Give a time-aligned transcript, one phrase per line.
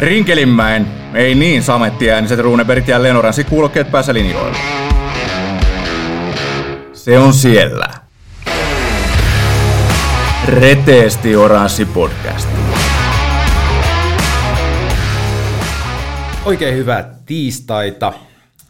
[0.00, 4.56] Rinkelinmäen, ei niin samettiääniset Runebergit ja Lenoransi kuulokkeet päässä linjoilla.
[6.92, 7.88] Se on siellä.
[10.46, 12.48] Reteesti Oranssi podcast.
[16.44, 18.12] Oikein hyvää tiistaita.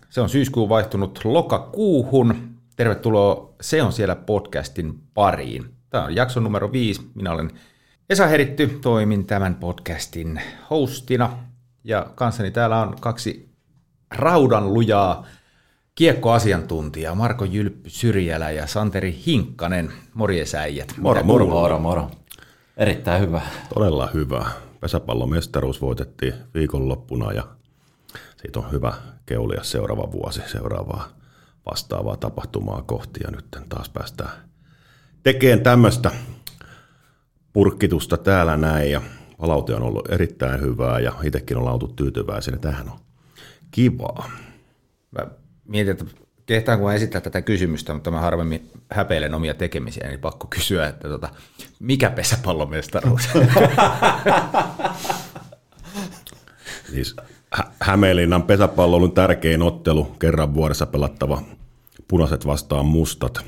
[0.09, 2.35] Se on syyskuun vaihtunut lokakuuhun.
[2.77, 5.65] Tervetuloa Se on siellä podcastin pariin.
[5.91, 7.11] Tämä on jakso numero viisi.
[7.15, 7.51] Minä olen
[8.11, 10.41] Esa Heritty, toimin tämän podcastin
[10.71, 11.39] hostina.
[11.85, 13.51] Ja kanssani täällä on kaksi
[14.11, 15.27] raudan lujaa
[15.95, 19.93] kiekkoasiantuntijaa, Marko Jylppy Syrjälä ja Santeri Hinkkanen.
[20.15, 20.95] Morjesäijät.
[20.97, 22.11] Moro, moro, moro, moro.
[22.77, 23.41] Erittäin hyvä.
[23.75, 24.47] Todella hyvä.
[24.81, 27.45] Pesäpallomestaruus voitettiin viikonloppuna ja
[28.43, 28.93] siitä on hyvä
[29.27, 31.09] keulia seuraava vuosi seuraavaa
[31.71, 34.31] vastaavaa tapahtumaa kohti ja nyt taas päästään
[35.23, 36.11] tekemään tämmöistä
[37.53, 39.03] purkkitusta täällä näin ja
[39.39, 42.59] palaute on ollut erittäin hyvää ja itsekin ollaan oltu tyytyväisenä.
[42.59, 42.99] Tähän on
[43.71, 44.31] kivaa.
[45.11, 45.27] Mä
[45.69, 46.05] mietin, että
[46.47, 51.09] kehtaanko mä esittää tätä kysymystä, mutta mä harvemmin häpeilen omia tekemisiä, niin pakko kysyä, että
[51.09, 51.29] tota,
[51.81, 53.29] mikä pesäpallomestaruus?
[56.91, 57.17] Siis
[57.55, 61.43] Hä- Hämeenlinnan pesäpallon tärkein ottelu, kerran vuodessa pelattava
[62.09, 63.45] punaiset vastaan mustat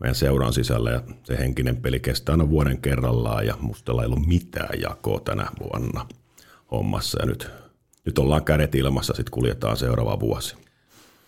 [0.00, 4.26] meidän seuran sisällä ja se henkinen peli kestää aina vuoden kerrallaan ja mustalla ei ollut
[4.26, 6.06] mitään jakoa tänä vuonna
[6.70, 7.50] hommassa ja nyt,
[8.04, 10.56] nyt ollaan kädet ilmassa, sitten kuljetaan seuraava vuosi.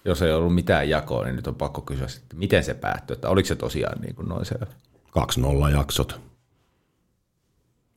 [0.04, 3.28] Jos ei ollut mitään jakoa, niin nyt on pakko kysyä, että miten se päättyi, että
[3.28, 4.54] oliko se tosiaan niin kuin noin se...
[4.58, 6.29] 2-0 jaksot.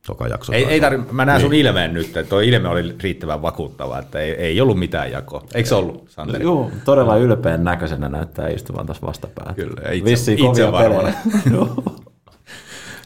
[0.07, 3.41] Toka jakso Ei, ei tarvi, mä näen sun ilmeen nyt, että tuo ilme oli riittävän
[3.41, 5.43] vakuuttava, että ei, ei ollut mitään jakoa.
[5.55, 6.43] Eikö se ollut, Santeri?
[6.43, 9.53] Joo, todella ylpeän näköisenä näyttää istuvan tässä vastapäätä.
[9.53, 11.13] Kyllä, itse- Vissiin itse kovia pelejä.
[11.53, 11.83] Joo.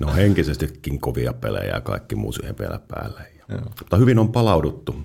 [0.01, 3.21] No henkisestikin kovia pelejä ja kaikki muu siihen vielä päälle.
[3.49, 4.95] Ja, mutta hyvin on palauduttu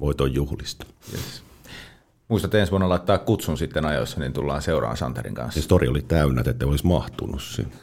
[0.00, 0.86] voiton juhlista.
[1.12, 1.42] Yes.
[2.28, 5.52] Muistat ensi vuonna laittaa kutsun sitten ajoissa, niin tullaan seuraan Santerin kanssa.
[5.52, 7.74] Siis tori oli täynnä, että olisi mahtunut sinne.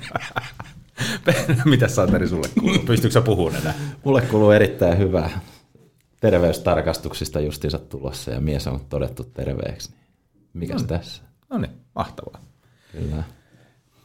[1.64, 2.78] Mitä Santeri sulle kuuluu?
[2.78, 3.74] Pystyykö sä puhumaan enää?
[4.04, 5.40] Mulle kuuluu erittäin hyvää.
[6.20, 9.90] Terveystarkastuksista justiinsa tulossa ja mies on todettu terveeksi.
[9.90, 9.98] Niin
[10.54, 11.22] Mikäs tässä?
[11.50, 12.40] No niin, mahtavaa.
[12.92, 13.22] Kyllä.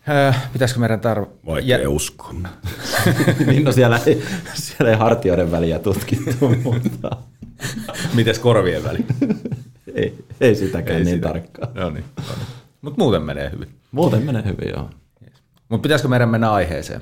[0.10, 1.26] Äh, pitäisikö meidän tarv...
[1.46, 2.34] Vaikea Ja- uskoa.
[3.48, 7.18] niin no siellä ei, siellä ei hartioiden väliä tutkittu, mutta
[8.14, 9.06] Mites korvien väli?
[9.96, 11.28] ei, ei sitäkään Ei niin sitä.
[11.28, 11.74] tarkkaan.
[11.74, 12.06] No niin.
[12.82, 13.70] Mutta muuten menee hyvin.
[13.92, 14.90] Muuten menee hyvin, joo.
[15.72, 17.02] Mutta pitäisikö meidän mennä aiheeseen?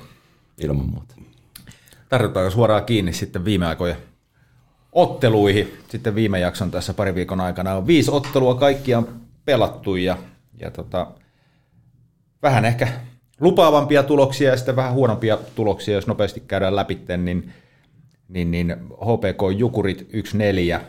[0.58, 1.14] Ilman muuta.
[2.08, 3.96] Tartutaanko suoraan kiinni sitten viime aikojen
[4.92, 5.78] otteluihin?
[5.88, 9.06] Sitten viime jakson tässä pari viikon aikana on viisi ottelua kaikkiaan
[9.44, 10.18] pelattu ja,
[10.60, 11.06] ja tota,
[12.42, 12.88] vähän ehkä
[13.40, 17.52] lupaavampia tuloksia ja sitten vähän huonompia tuloksia, jos nopeasti käydään läpi, niin,
[18.28, 20.08] niin, niin HPK Jukurit
[20.76, 20.80] 1-4,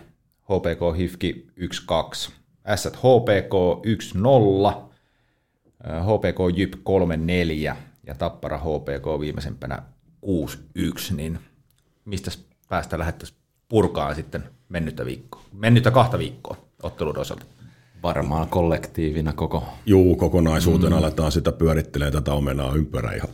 [0.43, 2.31] HPK Hifki 1-2,
[2.75, 3.53] S HPK
[4.75, 4.90] 1-0,
[5.83, 7.75] HPK Jyp 3-4
[8.07, 9.83] ja Tappara HPK viimeisempänä
[10.25, 11.39] 6-1, niin
[12.05, 12.31] mistä
[12.69, 17.45] päästä lähdettäisiin purkaan sitten mennyttä viikkoa, mennyttä kahta viikkoa ottelun osalta?
[18.03, 20.97] Varmaan kollektiivina koko Juu, kokonaisuutena mm.
[20.97, 23.29] aletaan sitä pyörittelee tätä omenaa ympärä ihan.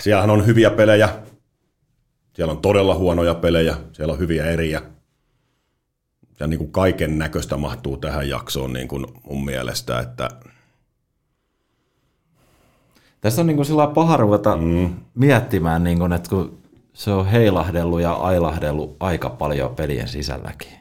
[0.00, 1.08] Siellähän on hyviä pelejä.
[2.34, 3.76] Siellä on todella huonoja pelejä.
[3.92, 4.82] Siellä on hyviä eriä.
[6.40, 10.28] Ja niin kuin kaiken näköistä mahtuu tähän jaksoon niin kuin mun mielestä, että
[13.20, 14.94] Tässä on niin kuin sillä paha ruveta mm.
[15.14, 16.58] miettimään, niin kuin, että kun
[16.92, 20.72] se on heilahdellut ja ailahdellut aika paljon pelien sisälläkin.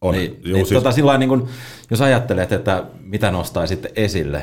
[0.00, 0.14] on.
[0.14, 1.48] Niin, Juu, niin siis, tota, sillä niin kuin,
[1.90, 4.42] jos ajattelet, että mitä nostaisit esille,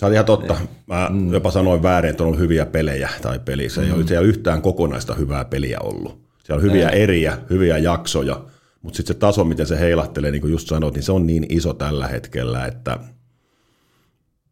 [0.00, 0.56] Sä oot ihan totta.
[0.86, 1.32] Mä mm.
[1.32, 3.68] jopa sanoin väärin, että on ollut hyviä pelejä tai peli.
[3.68, 6.20] Se ei ole siellä yhtään kokonaista hyvää peliä ollut.
[6.44, 8.40] Siellä on hyviä eriä, hyviä jaksoja,
[8.82, 11.46] mutta sitten se taso, miten se heilahtelee, niin kuin just sanoit, niin se on niin
[11.48, 12.98] iso tällä hetkellä, että...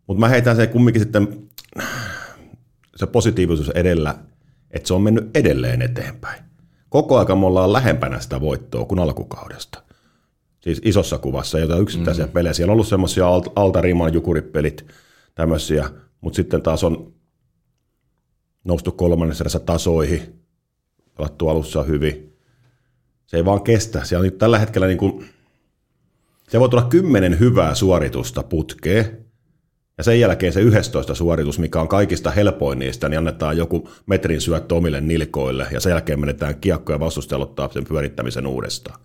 [0.07, 1.51] Mutta mä heitän se kumminkin sitten
[2.97, 4.15] se positiivisuus edellä,
[4.71, 6.43] että se on mennyt edelleen eteenpäin.
[6.89, 9.83] Koko aika me ollaan lähempänä sitä voittoa kuin alkukaudesta.
[10.61, 12.33] Siis isossa kuvassa, jotain yksittäisiä mm.
[12.33, 12.53] pelejä.
[12.53, 14.87] Siellä on ollut semmoisia alt, altariiman jukuripelit,
[15.35, 15.91] tämmöisiä,
[16.21, 17.13] mutta sitten taas on
[18.65, 20.41] noustu kolmannessa tasoihin,
[21.17, 22.36] pelattu alussa hyvin.
[23.27, 24.05] Se ei vaan kestä.
[24.05, 25.27] Siellä on nyt tällä hetkellä niin kuin,
[26.49, 29.27] se voi tulla kymmenen hyvää suoritusta putkeen,
[29.99, 34.41] ja sen jälkeen se 11 suoritus, mikä on kaikista helpoin niistä, niin annetaan joku metrin
[34.41, 39.01] syöttö omille nilkoille, ja sen jälkeen menetään kiekko ja vastustaja aloittaa sen pyörittämisen uudestaan.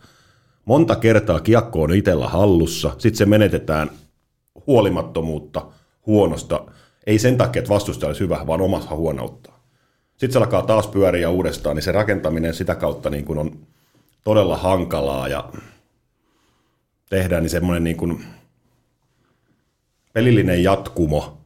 [0.65, 3.89] Monta kertaa kiekko on itsellä hallussa, sitten se menetetään
[4.67, 5.65] huolimattomuutta
[6.05, 6.65] huonosta,
[7.07, 9.51] ei sen takia, että vastustaja olisi hyvä, vaan omassa huonoutta.
[10.11, 13.67] Sitten se alkaa taas pyöriä uudestaan, niin se rakentaminen sitä kautta niin kuin on
[14.23, 15.49] todella hankalaa ja
[17.09, 18.25] tehdään niin semmoinen niin kuin
[20.13, 21.37] pelillinen jatkumo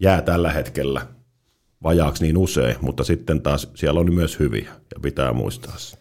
[0.00, 1.06] jää tällä hetkellä
[1.82, 5.96] vajaaksi niin usein, mutta sitten taas siellä on myös hyviä ja pitää muistaa se.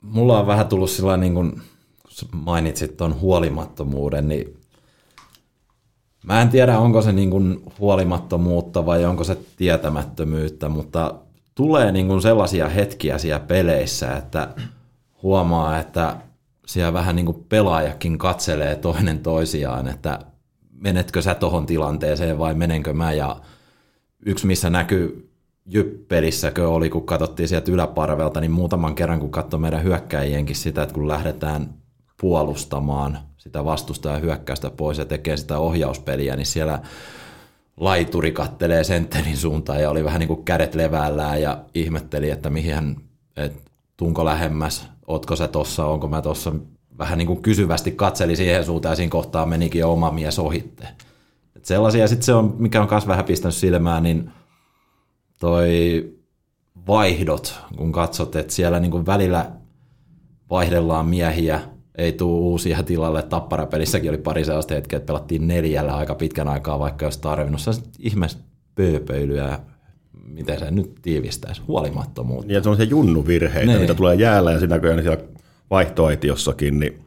[0.00, 1.62] Mulla on vähän tullut sillä niin kuin
[2.32, 4.60] mainitsit tuon huolimattomuuden, niin
[6.22, 11.14] mä en tiedä onko se niin kuin huolimattomuutta vai onko se tietämättömyyttä, mutta
[11.56, 14.48] tulee niin kuin sellaisia hetkiä siellä peleissä, että
[15.22, 16.16] huomaa, että
[16.66, 20.18] siellä vähän niin kuin pelaajakin katselee toinen toisiaan, että
[20.70, 23.12] menetkö sä tohon tilanteeseen vai menenkö mä?
[23.12, 23.36] Ja
[24.26, 25.22] yksi missä näkyy
[25.68, 30.94] Jyppelissäkö oli, kun katsottiin sieltä yläparvelta, niin muutaman kerran kun katsoi meidän hyökkäjienkin sitä, että
[30.94, 31.74] kun lähdetään
[32.20, 36.78] puolustamaan sitä vastustajan hyökkäystä pois ja tekee sitä ohjauspeliä, niin siellä
[37.76, 42.96] laituri kattelee sentterin suuntaan ja oli vähän niin kuin kädet levällään ja ihmetteli, että mihin
[43.36, 46.52] että tunko lähemmäs, ootko se tossa, onko mä tossa,
[46.98, 50.88] vähän niin kuin kysyvästi katseli siihen suuntaan ja siinä kohtaa menikin jo oma mies ohitte.
[51.56, 54.30] Et sellaisia, sitten se on, mikä on myös vähän pistänyt silmään, niin
[55.40, 56.12] toi
[56.86, 59.50] vaihdot, kun katsot, että siellä niin kuin välillä
[60.50, 61.60] vaihdellaan miehiä,
[61.98, 63.22] ei tule uusia tilalle.
[63.22, 67.60] Tapparapelissäkin oli pari sellaista hetkeä, että pelattiin neljällä aika pitkän aikaa, vaikka olisi tarvinnut.
[67.60, 68.26] Se ihme
[68.74, 69.58] pööpöilyä,
[70.24, 72.52] miten se nyt tiivistäisi, huolimattomuutta.
[72.52, 73.80] Ja semmoisia junnuvirheitä, niin.
[73.80, 75.24] mitä tulee jäällä ja siinä niin siellä
[75.70, 77.04] vaihtoaitiossakin, niin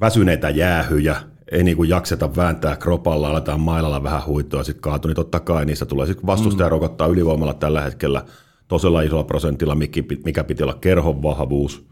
[0.00, 1.16] väsyneitä jäähyjä,
[1.52, 5.64] ei niin kuin jakseta vääntää kropalla, aletaan mailalla vähän huittoa, sitten kaatu, niin totta kai
[5.64, 6.70] niissä tulee sitten vastustaja mm.
[6.70, 8.24] rokottaa ylivoimalla tällä hetkellä
[8.68, 9.76] tosella isolla prosentilla,
[10.24, 11.88] mikä piti olla kerhon vahvuus.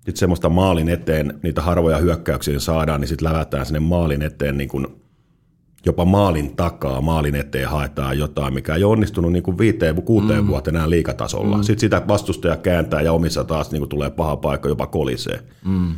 [0.00, 4.68] Sitten semmoista maalin eteen, niitä harvoja hyökkäyksiä saadaan, niin sitten lävätään sinne maalin eteen niin
[4.68, 4.86] kuin
[5.86, 10.48] jopa maalin takaa, maalin eteen haetaan jotain, mikä ei onnistunut niin kuin viiteen, kuuteen mm.
[10.48, 11.56] vuoteen enää liikatasolla.
[11.56, 11.62] Mm.
[11.62, 15.42] Sitten sitä vastustaja kääntää ja omissa taas niin kuin tulee paha paikka, jopa kolisee.
[15.64, 15.94] Mm.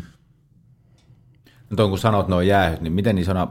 [1.79, 3.49] No kun sanot nuo jäähyt, niin miten isona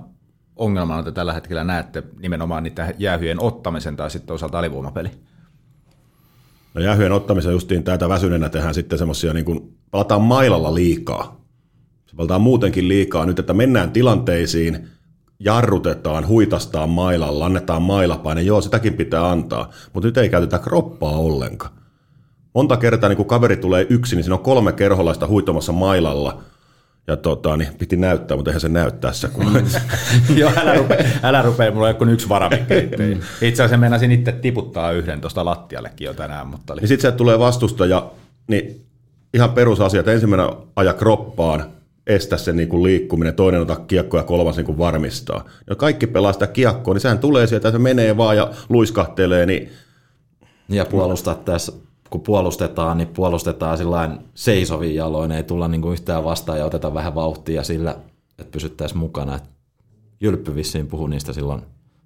[0.55, 5.11] ongelmana te tällä hetkellä näette nimenomaan niitä jäähyjen ottamisen tai sitten osalta alivoimapeli?
[6.73, 11.41] No jäähyjen ottamisen justiin tätä väsyneenä tehdään sitten semmoisia, niin kuin palataan mailalla liikaa.
[12.05, 14.87] Se palataan muutenkin liikaa nyt, että mennään tilanteisiin,
[15.39, 21.73] jarrutetaan, huitastaan mailalla, annetaan mailapaine, joo, sitäkin pitää antaa, mutta nyt ei käytetä kroppaa ollenkaan.
[22.53, 26.41] Monta kertaa, niin kun kaveri tulee yksin, niin siinä on kolme kerholaista huitomassa mailalla,
[27.07, 29.27] ja tota, niin piti näyttää, mutta eihän se näy tässä.
[29.27, 29.45] Kun...
[30.35, 32.73] Joo, älä rupea, älä rupea, mulla ei ole yksi varamikki.
[33.47, 36.47] Itse asiassa meinasin itse tiputtaa yhden tuosta lattiallekin jo tänään.
[36.47, 36.81] Mutta oli...
[36.81, 38.11] Niin sitten se tulee vastustaja,
[38.47, 38.85] niin
[39.33, 40.07] ihan perusasiat.
[40.07, 41.63] Ensimmäinen aja kroppaan,
[42.07, 45.45] estä sen niin kuin liikkuminen, toinen ottaa kiekko ja kolmas niin kuin varmistaa.
[45.69, 49.45] Ja kaikki pelaa sitä kiekkoa, niin sehän tulee sieltä, se menee vaan ja luiskahtelee.
[49.45, 49.69] Niin...
[50.69, 51.73] Ja puolustaa tässä
[52.11, 56.93] kun puolustetaan, niin puolustetaan sillä seisovin jaloin, ei tulla niin kuin yhtään vastaan ja oteta
[56.93, 57.95] vähän vauhtia sillä,
[58.39, 59.39] että pysyttäisiin mukana.
[60.21, 61.61] Jylppy vissiin puhui niistä silloin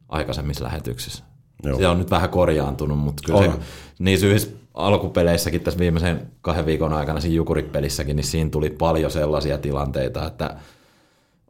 [0.10, 1.24] aikaisemmissa lähetyksissä.
[1.64, 1.78] Joo.
[1.78, 3.52] Se on nyt vähän korjaantunut, mutta kyllä se,
[4.00, 9.58] niin syys alkupeleissäkin tässä viimeisen kahden viikon aikana siinä Jukurit-pelissäkin, niin siinä tuli paljon sellaisia
[9.58, 10.56] tilanteita, että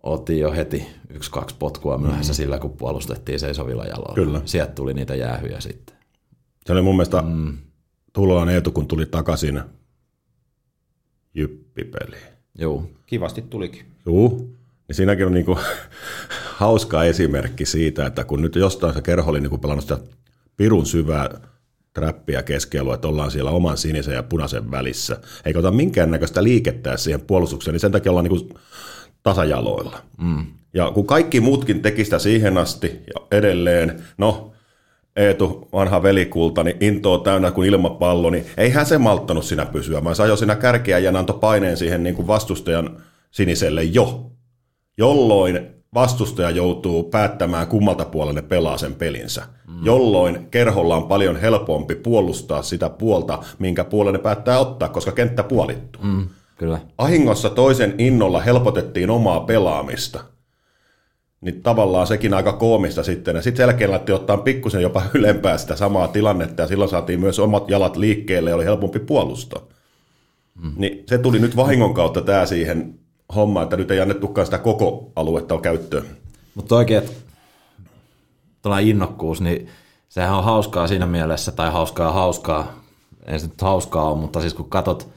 [0.04, 2.36] otin jo heti yksi-kaksi potkua myöhässä mm.
[2.36, 4.16] sillä, kun puolustettiin seisovilla jaloilla.
[4.16, 4.42] Kyllä.
[4.46, 5.96] Sieltä tuli niitä jäähyjä sitten.
[6.66, 7.58] Se oli mun mielestä mm.
[8.16, 9.62] Tulolan Eetu, kun tuli takaisin
[11.34, 12.24] jyppipeliin.
[12.58, 13.86] Joo, kivasti tulikin.
[14.06, 14.30] Joo,
[14.88, 15.60] niin siinäkin on niinku
[16.62, 19.98] hauska esimerkki siitä, että kun nyt jostain se kerho oli niinku pelannut sitä
[20.58, 21.30] pirun syvää
[21.94, 27.22] trappia keskellä, että ollaan siellä oman sinisen ja punaisen välissä, eikä ota minkäännäköistä liikettä siihen
[27.22, 28.60] puolustukseen, niin sen takia ollaan niinku
[29.24, 30.02] tasajaloilla.
[30.18, 30.46] Mm.
[30.74, 34.55] Ja kun kaikki muutkin teki sitä siihen asti ja edelleen, no
[35.16, 40.02] Eetu, vanha velikulta, niin intoa täynnä kuin ilmapallo, niin eihän se malttanut sinä pysyä.
[40.02, 42.98] Mä sain jo siinä kärkeä ja antoi paineen siihen niin kuin vastustajan
[43.32, 44.32] siniselle jo,
[44.98, 45.60] jolloin
[45.94, 49.86] vastustaja joutuu päättämään kummalta puolelle pelaa sen pelinsä, mm.
[49.86, 55.44] jolloin kerholla on paljon helpompi puolustaa sitä puolta, minkä puolelle ne päättää ottaa, koska kenttä
[55.44, 56.04] puolittuu.
[56.04, 56.80] Mm, kyllä.
[56.98, 60.24] Ahingossa toisen innolla helpotettiin omaa pelaamista–
[61.42, 63.36] niin tavallaan sekin aika koomista sitten.
[63.36, 67.40] Ja sitten selkeä lähti ottaa pikkusen jopa ylempää sitä samaa tilannetta, ja silloin saatiin myös
[67.40, 69.62] omat jalat liikkeelle, ja oli helpompi puolustaa.
[70.62, 70.74] Hmm.
[70.78, 73.00] Niin se tuli nyt vahingon kautta tämä siihen
[73.36, 76.06] hommaan, että nyt ei annettukaan sitä koko aluetta käyttöön.
[76.56, 77.04] Mutta oikein,
[78.62, 79.68] tuolla innokkuus, niin
[80.10, 82.74] sehän on hauskaa siinä mielessä, tai hauskaa hauskaa,
[83.26, 85.10] ei se nyt hauskaa ole, mutta siis kun katot,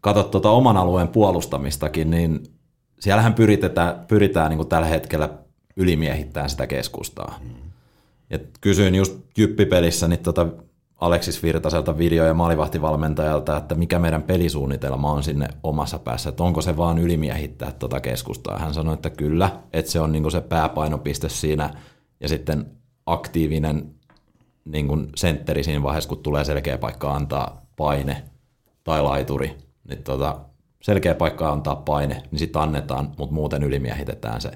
[0.00, 2.40] katot tuota oman alueen puolustamistakin, niin
[3.00, 5.28] siellähän pyritään, pyritään niin kuin tällä hetkellä
[5.76, 7.38] ylimiehittää sitä keskustaa.
[7.42, 7.54] Mm.
[8.30, 10.46] Ja kysyin just Jyppipelissä niin tota
[11.02, 16.60] Aleksis Virtaselta video- ja maalivahtivalmentajalta, että mikä meidän pelisuunnitelma on sinne omassa päässä, että onko
[16.62, 18.58] se vaan ylimiehittää tuota keskustaa.
[18.58, 21.70] Hän sanoi, että kyllä, että se on niin se pääpainopiste siinä
[22.20, 22.66] ja sitten
[23.06, 23.94] aktiivinen
[24.64, 28.24] niin kuin sentteri siinä vaiheessa, kun tulee selkeä paikka antaa paine
[28.84, 30.38] tai laituri, niin tota,
[30.82, 34.50] selkeä paikka antaa paine, niin sitten annetaan, mutta muuten ylimiehitetään se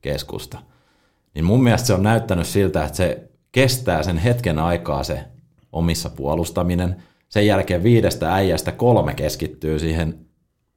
[0.00, 0.58] keskusta.
[1.34, 5.24] Niin mun mielestä se on näyttänyt siltä, että se kestää sen hetken aikaa se
[5.72, 7.02] omissa puolustaminen.
[7.28, 10.18] Sen jälkeen viidestä äijästä kolme keskittyy siihen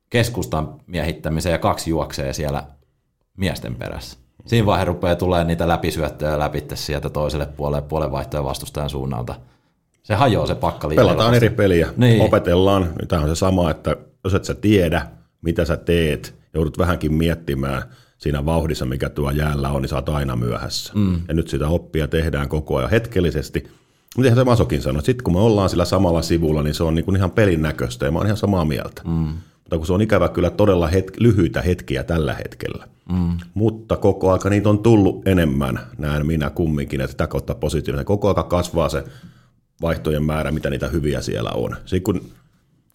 [0.10, 2.64] keskustan miehittämiseen ja kaksi juoksee siellä
[3.38, 4.18] miesten perässä.
[4.46, 9.36] Siinä vaiheessa rupeaa tulee niitä läpisyöttöjä läpi sieltä toiselle puolelle puolenvaihtojen vastustajan suunnalta.
[10.04, 10.96] Se hajoaa se pakkali.
[10.96, 12.22] Pelataan eri peliä, niin.
[12.22, 12.94] opetellaan.
[13.08, 15.08] Tämä on se sama, että jos et sä tiedä,
[15.42, 17.82] mitä sä teet, joudut vähänkin miettimään
[18.22, 20.94] siinä vauhdissa, mikä tuo jäällä on, niin sä oot aina myöhässä.
[20.96, 21.22] Mm.
[21.28, 23.68] Ja nyt sitä oppia tehdään koko ajan hetkellisesti.
[24.18, 27.06] Miten se Masokin sanoi, sitten kun me ollaan sillä samalla sivulla, niin se on niin
[27.06, 29.02] kuin ihan pelin näköistä ja mä oon ihan samaa mieltä.
[29.06, 29.28] Mm.
[29.58, 32.88] Mutta kun se on ikävä kyllä todella het- lyhyitä hetkiä tällä hetkellä.
[33.12, 33.38] Mm.
[33.54, 38.06] Mutta koko aika niitä on tullut enemmän, näen minä kumminkin, että sitä kautta positiivinen.
[38.06, 39.04] Koko aika kasvaa se
[39.82, 41.76] vaihtojen määrä, mitä niitä hyviä siellä on.
[41.86, 42.22] Sitten kun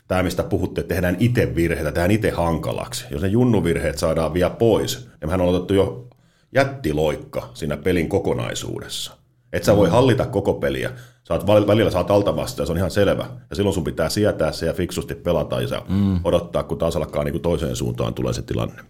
[0.08, 3.04] tämä, mistä puhutte, että tehdään itse virheitä, tehdään itse hankalaksi.
[3.10, 6.08] Jos ne junnuvirheet saadaan vielä pois, niin mehän on otettu jo
[6.54, 9.16] jättiloikka siinä pelin kokonaisuudessa.
[9.52, 10.90] Et sä voi hallita koko peliä.
[11.24, 13.26] Saat, välillä saat alta vastaan, se on ihan selvä.
[13.50, 16.20] Ja silloin sun pitää sietää se ja fiksusti pelata ja mm.
[16.24, 18.82] odottaa, kun taas alkaa niin kuin toiseen suuntaan tulee se tilanne.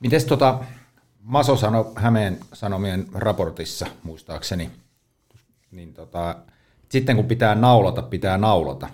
[0.00, 0.58] Miten tota,
[1.20, 4.70] Maso sanoi Hämeen Sanomien raportissa, muistaakseni,
[5.70, 6.36] niin tota,
[6.92, 8.88] sitten kun pitää naulata, pitää naulata.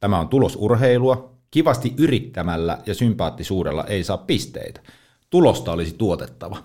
[0.00, 1.34] Tämä on tulosurheilua.
[1.50, 4.80] Kivasti yrittämällä ja sympaattisuudella ei saa pisteitä.
[5.30, 6.56] Tulosta olisi tuotettava.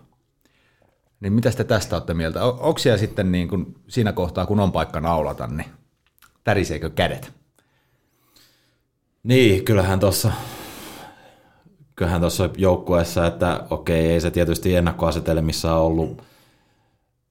[1.19, 2.43] Niin mitä te tästä olette mieltä?
[2.43, 5.69] Onko siellä sitten niin kuin siinä kohtaa, kun on paikka naulata, niin
[6.43, 7.31] täriseekö kädet?
[9.23, 10.31] Niin, kyllähän tuossa
[11.95, 16.23] kyllähän tuossa joukkueessa, että okei, ei se tietysti ennakkoasetelmissa ollut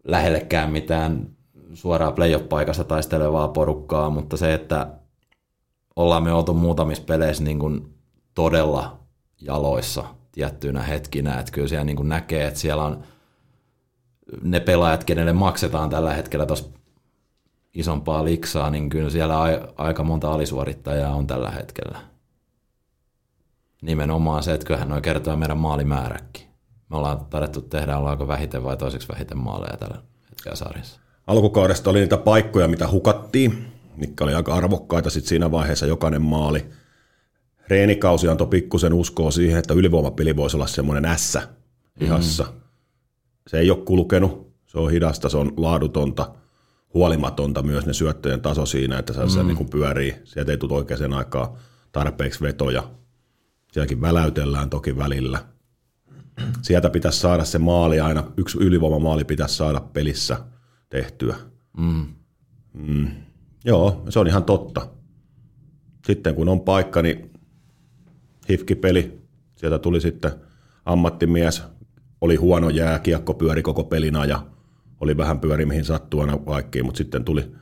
[0.04, 1.37] lähellekään mitään
[1.74, 4.86] suoraan playoff-paikasta taistelevaa porukkaa, mutta se, että
[5.96, 7.94] ollaan me oltu muutamissa peleissä niin kuin
[8.34, 8.98] todella
[9.40, 13.02] jaloissa tiettyinä hetkinä, että kyllä siellä niin kuin näkee, että siellä on
[14.42, 16.68] ne pelaajat, kenelle maksetaan tällä hetkellä tuossa
[17.74, 19.38] isompaa liksaa, niin kyllä siellä
[19.76, 21.98] aika monta alisuorittajaa on tällä hetkellä.
[23.82, 26.48] Nimenomaan se, että kyllähän noin kertoo meidän maalimääräkin.
[26.90, 31.00] Me ollaan tarvittu tehdä, ollaanko vähiten vai toiseksi vähiten maaleja tällä hetkellä sarjassa.
[31.28, 33.66] Alkukaudesta oli niitä paikkoja, mitä hukattiin,
[33.96, 36.66] mitkä oli aika arvokkaita sitten siinä vaiheessa jokainen maali.
[37.68, 41.48] Reenikausi antoi pikkusen uskoa siihen, että ylivoimapeli voisi olla semmoinen ässä
[42.00, 42.42] ihassa.
[42.44, 42.60] Mm.
[43.46, 46.34] Se ei ole kulkenut, se on hidasta, se on laadutonta,
[46.94, 49.28] huolimatonta myös ne syöttöjen taso siinä, että se, mm.
[49.28, 50.14] se niin kuin pyörii.
[50.24, 51.56] Sieltä ei tule oikeaan aikaa
[51.92, 52.90] tarpeeksi vetoja.
[53.72, 55.44] Sielläkin väläytellään toki välillä.
[56.62, 60.36] Sieltä pitäisi saada se maali aina, yksi ylivoimamaali pitäisi saada pelissä
[60.88, 61.36] tehtyä.
[61.78, 62.06] Mm.
[62.72, 63.08] Mm.
[63.64, 64.88] Joo, se on ihan totta.
[66.06, 67.32] Sitten kun on paikka, niin
[68.48, 69.20] hifkipeli,
[69.56, 70.32] sieltä tuli sitten
[70.84, 71.62] ammattimies,
[72.20, 74.46] oli huono jää, kiekko pyöri koko pelin ja
[75.00, 77.52] oli vähän pyöri mihin sattuu aina kaikkiin, mutta sitten tuli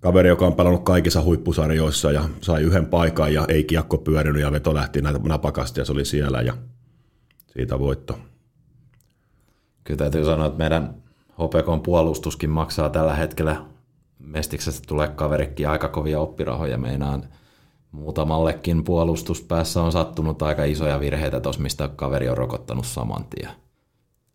[0.00, 4.52] kaveri, joka on pelannut kaikissa huippusarjoissa ja sai yhden paikan ja ei kiekko pyörinyt ja
[4.52, 6.56] veto lähti napakasti ja se oli siellä ja
[7.46, 8.18] siitä voitto.
[9.84, 11.01] Kyllä täytyy sanoa, että meidän
[11.32, 13.64] HPKn puolustuskin maksaa tällä hetkellä.
[14.18, 17.24] Mestiksestä tulee kaverikki aika kovia oppirahoja meinaan.
[17.92, 23.50] Muutamallekin puolustuspäässä on sattunut aika isoja virheitä tuossa, mistä kaveri on rokottanut saman tien.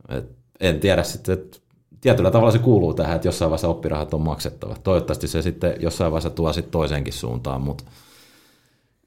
[0.10, 1.58] Et en tiedä sitten, että
[2.02, 4.76] tietyllä tavalla se kuuluu tähän, että jossain vaiheessa oppirahat on maksettava.
[4.84, 7.84] Toivottavasti se sitten jossain vaiheessa tuo sitten toiseenkin suuntaan, mutta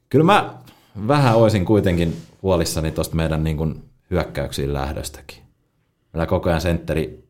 [0.09, 0.53] kyllä mä
[1.07, 5.37] vähän olisin kuitenkin huolissani tuosta meidän niin hyökkäyksiin lähdöstäkin.
[6.13, 7.20] Meillä koko ajan sentteri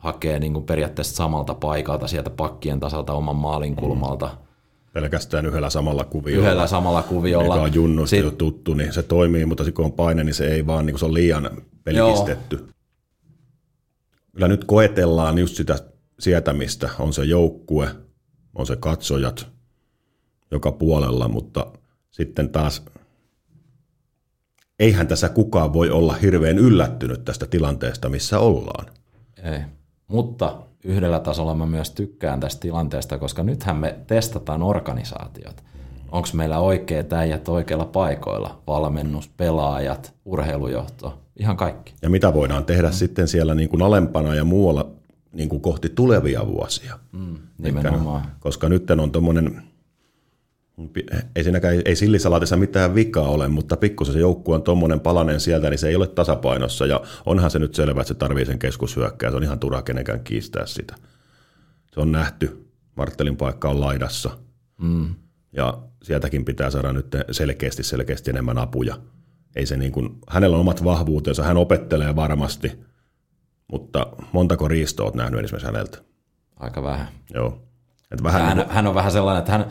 [0.00, 4.26] hakee niin kuin periaatteessa samalta paikalta sieltä pakkien tasalta oman maalin kulmalta.
[4.26, 4.50] Mm.
[4.92, 6.46] Pelkästään yhdellä samalla kuviolla.
[6.46, 7.54] Yhdellä samalla kuviolla.
[7.54, 8.24] Joka on junnusta Sit...
[8.24, 11.00] jo tuttu, niin se toimii, mutta kun on paine, niin se ei vaan, niin kuin
[11.00, 11.50] se on liian
[11.84, 12.56] pelkistetty.
[12.56, 12.66] Joo.
[14.32, 15.78] Kyllä nyt koetellaan just sitä
[16.20, 17.88] sietämistä, on se joukkue,
[18.54, 19.48] on se katsojat
[20.50, 21.66] joka puolella, mutta
[22.10, 22.84] sitten taas
[24.78, 28.86] eihän tässä kukaan voi olla hirveän yllättynyt tästä tilanteesta, missä ollaan.
[29.42, 29.60] Ei.
[30.10, 35.62] Mutta yhdellä tasolla mä myös tykkään tästä tilanteesta, koska nythän me testataan organisaatiot.
[36.12, 41.94] onko meillä oikeat äijät oikeilla paikoilla, valmennus, pelaajat, urheilujohto, ihan kaikki.
[42.02, 42.92] Ja mitä voidaan tehdä mm.
[42.92, 44.90] sitten siellä niin kuin alempana ja muualla
[45.32, 46.98] niin kuin kohti tulevia vuosia.
[47.12, 48.22] Mm, nimenomaan.
[48.22, 49.62] Ehkä, koska nyt on tuommoinen,
[51.36, 55.70] ei siinäkään, ei sillisalaatissa mitään vikaa ole, mutta pikkusen se joukkue on tuommoinen palanen sieltä,
[55.70, 56.86] niin se ei ole tasapainossa.
[56.86, 59.30] Ja onhan se nyt selvä, että se tarvii sen keskushyökkää.
[59.30, 60.94] Se on ihan turha kenenkään kiistää sitä.
[61.94, 62.66] Se on nähty.
[62.96, 64.30] Marttelin paikka on laidassa.
[64.82, 65.14] Mm.
[65.52, 68.96] Ja sieltäkin pitää saada nyt selkeästi, selkeästi enemmän apuja.
[69.56, 72.72] Ei se niin kuin, hänellä on omat vahvuutensa, hän opettelee varmasti,
[73.72, 75.98] mutta montako riistoa olet nähnyt esimerkiksi häneltä?
[76.56, 77.08] Aika vähän.
[77.34, 77.62] Joo.
[78.10, 78.74] Et vähän hän, niin kuin...
[78.74, 79.66] hän on vähän sellainen, että hän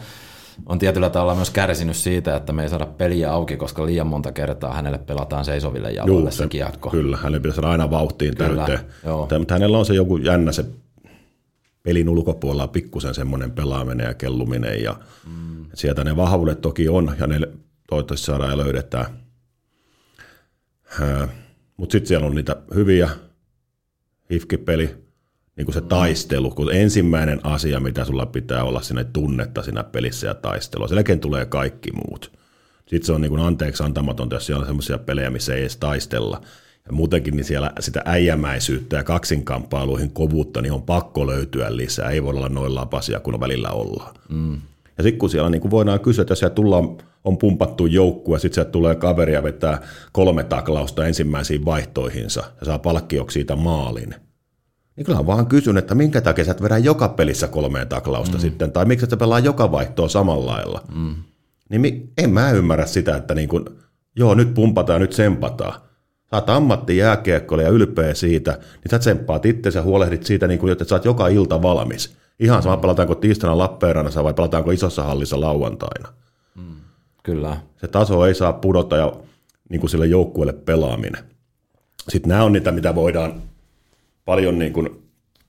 [0.65, 4.31] on tietyllä tavalla myös kärsinyt siitä, että me ei saada peliä auki, koska liian monta
[4.31, 6.89] kertaa hänelle pelataan seisoville jaloille Juu, se, se kiekko.
[6.89, 8.79] Kyllä, hänelle pitäisi saada aina vauhtiin kyllä, täyteen.
[9.39, 10.65] Mutta hänellä on se joku jännä se
[11.83, 14.95] pelin ulkopuolella pikkusen semmoinen pelaaminen ja kelluminen ja
[15.27, 15.65] mm.
[15.73, 17.39] sieltä ne vahvuudet toki on ja ne
[17.89, 19.05] toivottavasti saadaan ja löydetään.
[21.77, 23.09] Mutta sitten siellä on niitä hyviä
[24.31, 24.95] hifkipeli,
[25.59, 30.27] niin kuin se taistelu, kun ensimmäinen asia, mitä sulla pitää olla sinne tunnetta siinä pelissä
[30.27, 30.87] ja taistelua.
[30.87, 32.31] Sen jälkeen tulee kaikki muut.
[32.85, 35.77] Sitten se on niin kuin anteeksi antamatonta, jos siellä on sellaisia pelejä, missä ei edes
[35.77, 36.41] taistella.
[36.85, 42.09] Ja muutenkin niin siellä sitä äijämäisyyttä ja kaksinkamppailuihin kovuutta, niin on pakko löytyä lisää.
[42.09, 44.15] Ei voi olla noin lapasia, kun välillä ollaan.
[44.29, 44.61] Mm.
[44.97, 48.35] Ja sitten kun siellä niin kuin voidaan kysyä, että jos siellä tullaan, on pumpattu joukkue,
[48.35, 53.55] ja sitten sieltä tulee kaveri ja vetää kolme taklausta ensimmäisiin vaihtoihinsa ja saa palkkioksi siitä
[53.55, 54.15] maalin–
[54.99, 58.41] niin kyllä vaan kysyn, että minkä takia sä et vedä joka pelissä kolmeen taklausta mm.
[58.41, 60.83] sitten, tai miksi sä pelaa joka vaihtoa samalla lailla.
[60.95, 61.15] Mm.
[61.69, 63.77] Niin en mä ymmärrä sitä, että niin kun,
[64.15, 65.73] joo, nyt pumpataan, nyt sempataan.
[66.29, 67.17] Sä oot ammatti ja
[67.71, 71.27] ylpeä siitä, niin sä tsemppaat itse ja huolehdit siitä, niin kun, että sä oot joka
[71.27, 72.15] ilta valmis.
[72.39, 76.09] Ihan sama, pelataanko tiistaina Lappeenrannassa vai pelataanko isossa hallissa lauantaina.
[76.55, 76.75] Mm.
[77.23, 77.57] Kyllä.
[77.81, 79.13] Se taso ei saa pudota ja
[79.69, 81.23] niin kuin sille joukkueelle pelaaminen.
[82.09, 83.41] Sitten nämä on niitä, mitä voidaan
[84.29, 84.89] paljon niin kuin,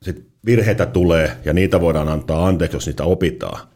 [0.02, 3.68] sit virheitä tulee ja niitä voidaan antaa anteeksi, jos niitä opitaan.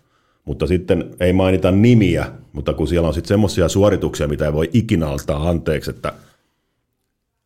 [0.44, 4.70] Mutta sitten ei mainita nimiä, mutta kun siellä on sitten semmoisia suorituksia, mitä ei voi
[4.72, 6.12] ikinä antaa anteeksi, että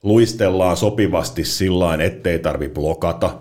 [0.02, 3.38] luistellaan sopivasti sillä ettei tarvi blokata.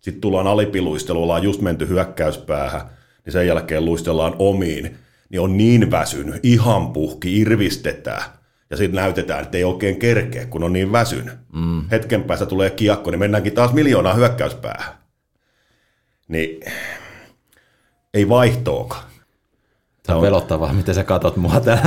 [0.00, 2.82] Sitten tullaan alipiluistelu, ollaan just menty hyökkäyspäähän,
[3.24, 4.96] niin sen jälkeen luistellaan omiin,
[5.28, 8.22] niin on niin väsynyt, ihan puhki, irvistetään–
[8.72, 11.32] ja sitten näytetään, että ei oikein kerkeä, kun on niin väsyn.
[11.52, 11.84] Mm.
[11.90, 14.94] Hetken päästä tulee kiekko, niin mennäänkin taas miljoonaa hyökkäyspäähän.
[16.28, 16.60] Niin
[18.14, 18.96] ei vaihtooka.
[20.06, 21.82] Se on velottavaa, miten sä katot mua tällä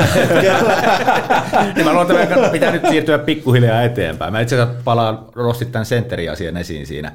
[1.76, 4.34] niin mä luulen, että pitää nyt siirtyä pikkuhiljaa eteenpäin.
[4.34, 7.12] Mä itse asiassa palaan, rostit tämän sentteriasian esiin siinä,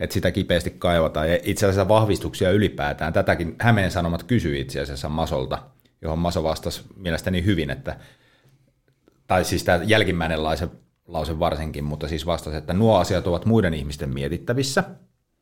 [0.00, 1.30] että sitä kipeästi kaivataan.
[1.30, 3.12] Ja itse asiassa vahvistuksia ylipäätään.
[3.12, 5.58] Tätäkin Hämeen Sanomat kysyi itse asiassa Masolta,
[6.02, 7.96] johon Maso vastasi mielestäni hyvin, että
[9.28, 10.68] tai siis tämä jälkimmäinen lause,
[11.06, 14.84] lause varsinkin, mutta siis vastasi, että nuo asiat ovat muiden ihmisten mietittävissä.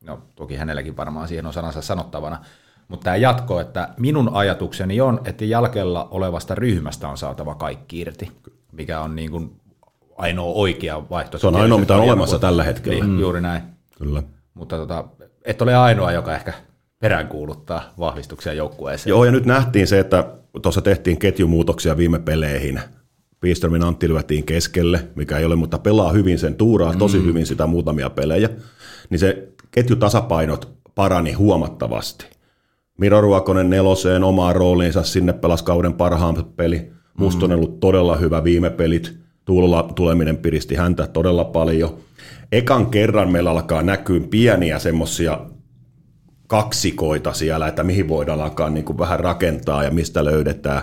[0.03, 2.39] No toki hänelläkin varmaan siihen on sanansa sanottavana.
[2.87, 8.31] Mutta tämä jatko, että minun ajatukseni on, että jälkellä olevasta ryhmästä on saatava kaikki irti,
[8.71, 9.61] mikä on niin kuin
[10.17, 11.37] ainoa oikea vaihtoehto.
[11.37, 13.03] Se on ainoa, mitä on olemassa tällä hetkellä.
[13.03, 13.19] Niin, mm.
[13.19, 13.61] Juuri näin.
[13.97, 14.23] Kyllä.
[14.53, 15.05] Mutta tota,
[15.45, 16.53] et ole ainoa, joka ehkä
[16.99, 19.11] peräänkuuluttaa vahvistuksia joukkueeseen.
[19.11, 20.25] Joo, ja nyt nähtiin se, että
[20.61, 22.81] tuossa tehtiin ketjumuutoksia viime peleihin–
[23.39, 27.25] Piiströmin Antti lyötiin keskelle, mikä ei ole, mutta pelaa hyvin sen, tuuraa tosi mm.
[27.25, 28.49] hyvin sitä muutamia pelejä,
[29.09, 32.25] niin se ketjutasapainot parani huomattavasti.
[32.97, 36.91] Miro Ruokonen neloseen omaan rooliinsa, sinne pelasi kauden parhaan peli.
[37.17, 39.17] Musta on ollut todella hyvä viime pelit.
[39.45, 41.97] Tuulolla tuleminen piristi häntä todella paljon.
[42.51, 45.39] Ekan kerran meillä alkaa näkyä pieniä semmoisia
[46.47, 50.81] kaksikoita siellä, että mihin voidaan alkaa niin kuin vähän rakentaa ja mistä löydetään.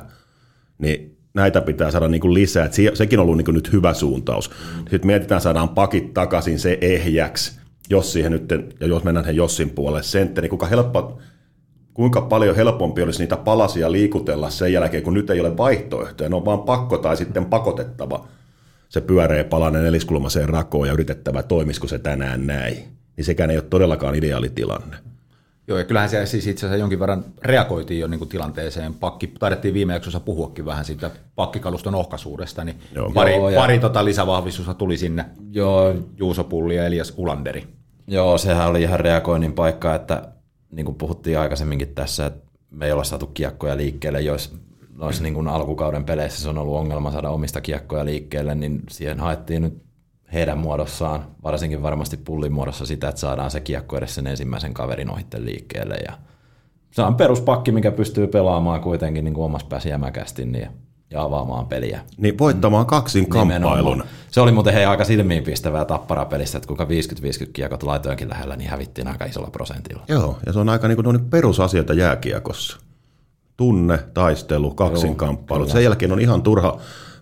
[0.79, 2.65] Niin näitä pitää saada niin kuin lisää.
[2.65, 4.51] Että sekin on ollut niin kuin nyt hyvä suuntaus.
[4.51, 4.79] Mm.
[4.79, 9.71] Sitten mietitään, saadaan pakit takaisin se ehjäksi, jos siihen nyt, ja jos mennään sen Jossin
[9.71, 11.19] puolelle sentteri, kuinka helppo,
[11.95, 16.31] kuinka paljon helpompi olisi niitä palasia liikutella sen jälkeen, kun nyt ei ole vaihtoehtoja.
[16.31, 18.29] Ne on vaan pakko tai sitten pakotettava
[18.89, 22.77] se pyöreä palanen neliskulmaiseen rakoon ja yritettävä toimisiko se tänään näin.
[23.17, 24.97] Niin sekään ei ole todellakaan ideaalitilanne.
[25.69, 28.95] Joo, ja kyllähän se siis itse asiassa jonkin verran reagoitiin jo niin kuin tilanteeseen.
[28.95, 33.11] Pakki, taidettiin viime jaksossa puhuakin vähän siitä pakkikaluston ohkaisuudesta, niin Joo.
[33.11, 33.61] pari, Joo, ja...
[33.61, 35.25] pari tota lisävahvistusta tuli sinne.
[35.51, 35.95] Joo.
[36.17, 37.67] Juuso Pulli ja Elias Ulanderi.
[38.07, 40.29] Joo, sehän oli ihan reagoinnin paikka, että
[40.71, 44.55] niin kuin puhuttiin aikaisemminkin tässä, että me ei olla saatu kiekkoja liikkeelle, jos
[44.99, 49.21] noissa niin kuin alkukauden peleissä se on ollut ongelma saada omista kiekkoja liikkeelle, niin siihen
[49.21, 49.84] haettiin nyt
[50.35, 55.11] heidän muodossaan, varsinkin varmasti pullin muodossa sitä, että saadaan se kiekko edes sen ensimmäisen kaverin
[55.11, 56.13] ohitten liikkeelle ja
[56.91, 60.69] se on peruspakki, mikä pystyy pelaamaan kuitenkin niin kuin omassa päässä jämäkästi niin,
[61.11, 62.01] ja avaamaan peliä.
[62.17, 64.05] Niin voittamaan kaksin kamppailun.
[64.31, 66.89] Se oli muuten hei aika silmiinpistävää tapparapelissä, että kuinka 50-50
[67.53, 70.03] kiekot laitojenkin lähellä, niin hävittiin aika isolla prosentilla.
[70.09, 72.79] Joo, ja se on aika niin kuin perusasioita jääkiekossa.
[73.57, 75.69] Tunne, taistelu, kaksinkamppailut.
[75.69, 76.79] Sen jälkeen on ihan turha,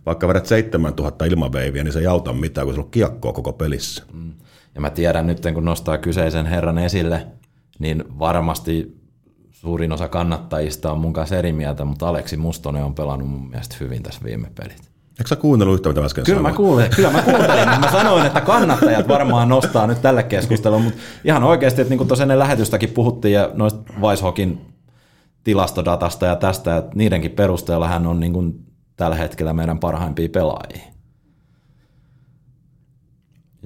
[0.06, 4.04] vaikka vedät 7000 ilmaveiviä, niin se ei auta mitään, kun sulla on kiekkoa koko pelissä.
[4.12, 4.32] Mm.
[4.74, 7.26] Ja mä tiedän nyt, kun nostaa kyseisen herran esille,
[7.78, 9.02] niin varmasti
[9.50, 13.76] suurin osa kannattajista on mun kanssa eri mieltä, mutta Aleksi Mustonen on pelannut mun mielestä
[13.80, 14.92] hyvin tässä viime pelit.
[15.18, 16.52] Eikö sä kuunnellut yhtä, mitä äsken kyllä sanoin?
[16.52, 17.80] Mä kuulin, kyllä mä kuuntelin.
[17.80, 22.08] mä sanoin, että kannattajat varmaan nostaa nyt tälle keskustelulle, mutta ihan oikeasti, että niin kuin
[22.08, 24.60] tuossa ennen lähetystäkin puhuttiin ja noista Weishokin
[25.44, 28.71] tilastodatasta ja tästä, että niidenkin perusteella hän on niin kuin
[29.02, 30.84] tällä hetkellä meidän parhaimpia pelaajia.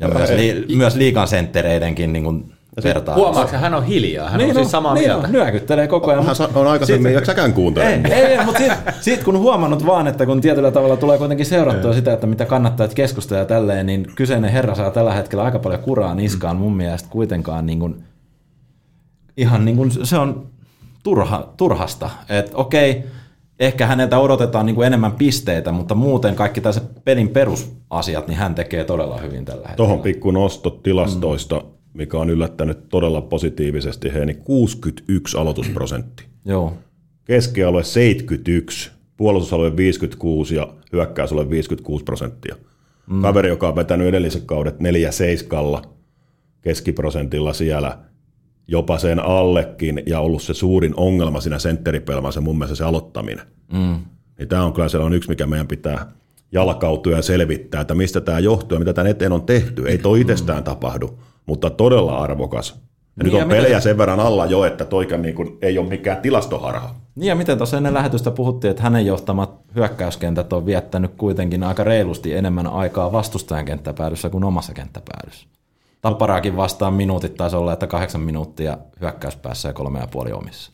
[0.01, 2.53] Ja myös, li, myös liikan senttereidenkin niin kuin
[2.85, 3.15] vertaa.
[3.15, 5.27] Huomaatko, hän on hiljaa, hän niin on siis samaa niin mieltä.
[5.27, 6.27] On, nyökyttelee koko ajan.
[6.27, 7.87] Hän on aikaisemmin, eikö säkään kuuntele?
[7.87, 11.47] Ei, ei, ei mutta siitä, siitä kun huomannut vaan, että kun tietyllä tavalla tulee kuitenkin
[11.47, 15.59] seurattua sitä, että mitä kannattaa keskustella ja tälleen, niin kyseinen herra saa tällä hetkellä aika
[15.59, 18.05] paljon kuraa niskaan mun mielestä kuitenkaan niin kuin,
[19.37, 20.47] ihan niin kuin, se on
[21.03, 22.11] turha, turhasta.
[22.29, 23.05] Että okei,
[23.61, 28.55] ehkä häneltä odotetaan niin kuin enemmän pisteitä, mutta muuten kaikki tässä pelin perusasiat, niin hän
[28.55, 29.77] tekee todella hyvin tällä hetkellä.
[29.77, 31.67] Tuohon pikku nosto tilastoista, mm.
[31.95, 36.25] mikä on yllättänyt todella positiivisesti he, niin 61 aloitusprosentti.
[36.45, 36.73] Joo.
[37.25, 42.57] Keskialue 71, puolustusalue 56 ja hyökkäysalue 56 prosenttia.
[43.07, 43.23] Mm.
[43.23, 45.83] Kaveri, joka on vetänyt edelliset kaudet 4 seiskalla
[46.63, 47.99] keskiprosentilla siellä–
[48.69, 53.47] jopa sen allekin ja ollut se suurin ongelma siinä sentteripelmassa mun mielestä se aloittaminen.
[53.73, 53.97] Mm.
[54.39, 56.07] Niin tämä on kyllä sellainen yksi, mikä meidän pitää
[56.53, 59.89] jalkautua ja selvittää, että mistä tämä johtuu ja mitä tämän eteen on tehty.
[59.89, 62.71] Ei toi itsestään tapahdu, mutta todella arvokas.
[62.71, 63.83] Ja niin nyt on ja pelejä miten...
[63.83, 66.95] sen verran alla jo, että toikan niin kuin ei ole mikään tilastoharha.
[67.15, 71.85] Niin ja miten tuossa ennen lähetystä puhuttiin, että hänen johtamat hyökkäyskentät on viettänyt kuitenkin aika
[71.85, 75.47] reilusti enemmän aikaa vastustajan kenttäpäädyssä kuin omassa kenttäpäädyssä.
[76.07, 80.73] Tapparaakin vastaan minuutit taisi olla, että kahdeksan minuuttia hyökkäyspäässä ja kolme ja puoli omissa.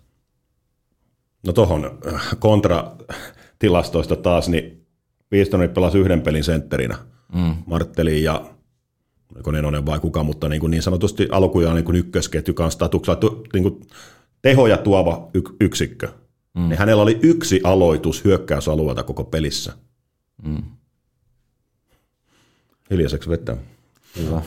[1.46, 4.86] No tuohon äh, kontratilastoista taas, niin
[5.30, 6.98] Pistoni pelasi yhden pelin sentterinä.
[7.34, 7.54] Mm.
[7.66, 8.50] Martteli ja
[9.34, 13.20] oliko Nenonen vai kuka, mutta niin, kuin niin sanotusti alkujaan niin kuin ykkösketju kanssa statuksella
[13.52, 13.80] niin kuin
[14.42, 16.08] tehoja tuova y- yksikkö.
[16.54, 16.68] Mm.
[16.68, 19.72] Niin hänellä oli yksi aloitus hyökkäysalueelta koko pelissä.
[20.42, 20.62] Mm.
[22.90, 23.56] Hiljaiseksi vetää.
[24.18, 24.42] Hyvä.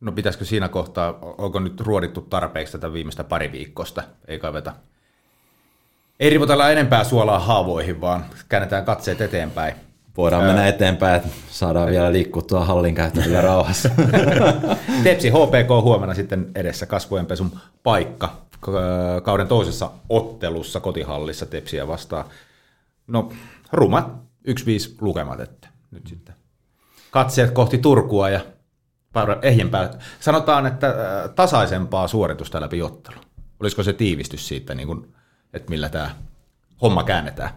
[0.00, 4.72] No pitäisikö siinä kohtaa, onko nyt ruodittu tarpeeksi tätä viimeistä pari viikkosta, ei kaiveta.
[6.20, 9.74] Ei rivotella enempää suolaa haavoihin, vaan käännetään katseet eteenpäin.
[10.16, 13.90] Voidaan mennä eteenpäin, että saadaan vielä liikkuttua hallin käyttävillä rauhassa.
[15.04, 18.36] Tepsi HPK huomenna sitten edessä kasvojenpesun paikka
[19.22, 22.24] kauden toisessa ottelussa kotihallissa Tepsiä vastaan.
[23.06, 23.32] No,
[23.72, 24.08] rumat
[24.48, 24.50] 1-5
[25.00, 26.34] lukemat, että nyt sitten
[27.10, 28.40] katseet kohti Turkua ja
[29.42, 29.90] ehjempää.
[30.20, 33.16] Sanotaan, että äh, tasaisempaa suoritusta läpi ottelu.
[33.60, 35.14] Olisiko se tiivistys siitä, niin kuin,
[35.52, 36.10] että millä tämä
[36.82, 37.50] homma käännetään?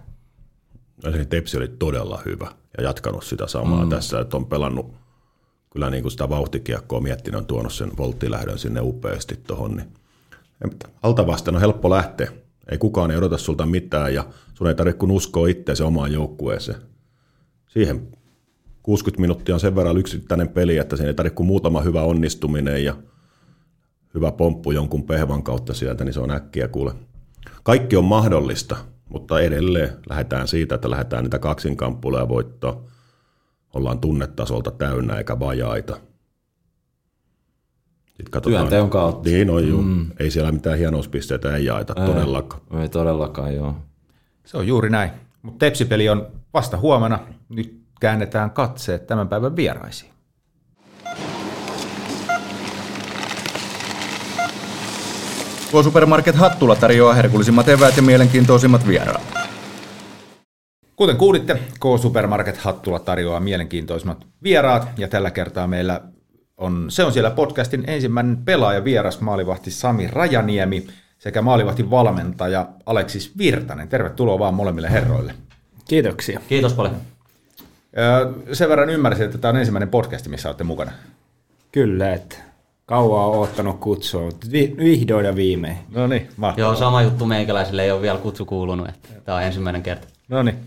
[1.05, 3.89] Ensinnäkin Tepsi oli todella hyvä ja jatkanut sitä samaa mm.
[3.89, 4.93] tässä, että on pelannut
[5.69, 9.77] kyllä niin kuin sitä vauhtikiekkoa miettinyt, on tuonut sen volttilähdön sinne upeasti tuohon.
[9.77, 9.91] Niin.
[11.03, 12.31] Alta vastaan on helppo lähteä.
[12.71, 16.81] Ei kukaan ei odota sulta mitään ja sun ei tarvitse kun uskoa itseäsi omaan joukkueeseen.
[17.67, 18.07] Siihen
[18.83, 22.83] 60 minuuttia on sen verran yksittäinen peli, että siinä ei tarvitse kuin muutama hyvä onnistuminen
[22.83, 22.95] ja
[24.13, 26.93] hyvä pomppu jonkun pehvan kautta sieltä, niin se on äkkiä kuule.
[27.63, 28.77] Kaikki on mahdollista,
[29.09, 32.81] mutta edelleen lähdetään siitä, että lähdetään niitä kaksinkamppuja voittaa.
[33.73, 35.97] Ollaan tunnetasolta täynnä eikä vajaita.
[38.43, 39.29] Työnteon kautta.
[39.29, 39.81] Niin on juu.
[39.81, 40.05] Mm.
[40.19, 42.61] Ei siellä mitään hienouspisteitä ei jaeta ei, todellakaan.
[42.81, 43.75] Ei todellakaan, joo.
[44.45, 45.11] Se on juuri näin.
[45.41, 47.19] Mutta tepsipeli on vasta huomenna.
[47.49, 50.11] Nyt käännetään katseet tämän päivän vieraisiin.
[55.71, 59.21] K-Supermarket Hattula tarjoaa herkullisimmat eväät ja mielenkiintoisimmat vieraat.
[60.95, 66.01] Kuten kuulitte, K-Supermarket Hattula tarjoaa mielenkiintoisimmat vieraat, ja tällä kertaa meillä
[66.57, 70.87] on, se on siellä podcastin ensimmäinen pelaaja vieras maalivahti Sami Rajaniemi
[71.19, 73.87] sekä maalivahti valmentaja Aleksis Virtanen.
[73.87, 75.33] Tervetuloa vaan molemmille herroille.
[75.87, 76.39] Kiitoksia.
[76.49, 76.95] Kiitos paljon.
[78.53, 80.91] Sen verran ymmärsin, että tämä on ensimmäinen podcast, missä olette mukana.
[81.71, 82.35] Kyllä, että
[82.85, 84.29] kauan on ottanut kutsua,
[84.77, 85.77] vihdoin ja viimein.
[85.91, 86.69] No niin, mahtavaa.
[86.69, 90.07] Joo, sama juttu meikäläisille ei ole vielä kutsu kuulunut, että tämä on ensimmäinen kerta.
[90.29, 90.57] No niin.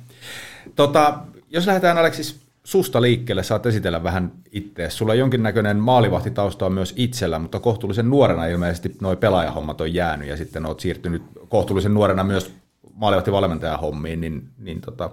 [0.77, 1.19] Tota,
[1.51, 4.97] jos lähdetään Aleksis susta liikkeelle, saat esitellä vähän itseäsi.
[4.97, 10.29] Sulla on jonkinnäköinen maalivahtitausta on myös itsellä, mutta kohtuullisen nuorena ilmeisesti nuo pelaajahommat on jäänyt
[10.29, 12.55] ja sitten oot siirtynyt kohtuullisen nuorena myös
[12.95, 15.11] maalivahti valmentajan hommiin, niin, niin tota,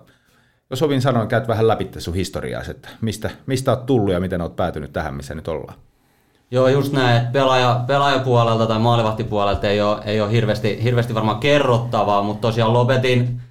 [0.71, 4.41] jos ovin sanoin, käyt vähän läpi sun historiaa, että mistä, mistä oot tullut ja miten
[4.41, 5.77] oot päätynyt tähän, missä nyt ollaan.
[6.51, 11.39] Joo, just näin, että pelaaja, pelaajapuolelta tai maalivahtipuolelta ei ole, ei ole hirveästi, hirveästi varmaan
[11.39, 13.41] kerrottavaa, mutta tosiaan lopetin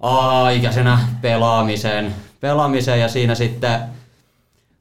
[0.00, 3.80] A-ikäisenä pelaamiseen, pelaamiseen ja siinä sitten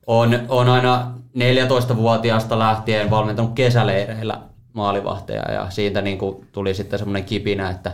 [0.08, 4.42] on, on aina 14-vuotiaasta lähtien valmentanut kesäleireillä
[4.74, 7.92] maalivahteja ja siitä niin kuin tuli sitten semmoinen kipinä, että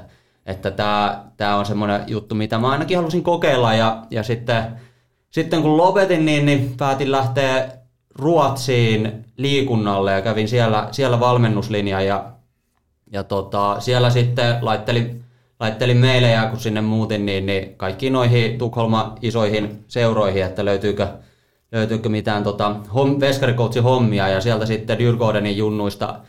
[0.50, 4.64] että tämä, tämä on semmoinen juttu, mitä mä ainakin halusin kokeilla ja, ja sitten,
[5.30, 7.70] sitten kun lopetin, niin, niin päätin lähteä
[8.16, 12.26] Ruotsiin liikunnalle ja kävin siellä, siellä valmennuslinja ja,
[13.12, 15.24] ja tota, siellä sitten laittelin,
[15.60, 21.08] laittelin meille ja kun sinne muutin, niin, niin kaikki noihin Tukholma isoihin seuroihin, että löytyykö,
[21.72, 23.18] löytyykö mitään tota, hom,
[23.84, 26.20] hommia ja sieltä sitten Dyrgårdenin junnuista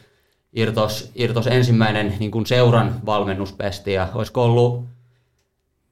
[0.52, 4.84] irtos, irtos ensimmäinen niin kuin seuran valmennuspesti ja olisiko ollut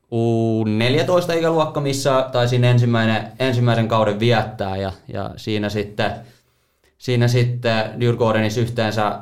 [0.04, 6.10] U14 ikäluokka, missä taisin ensimmäinen, ensimmäisen kauden viettää ja, ja siinä sitten,
[6.98, 9.20] siinä sitten Dyrgårdenissa yhteensä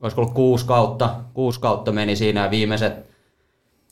[0.00, 2.92] olisiko ollut kuusi kautta, kuusi kautta meni siinä viimeiset,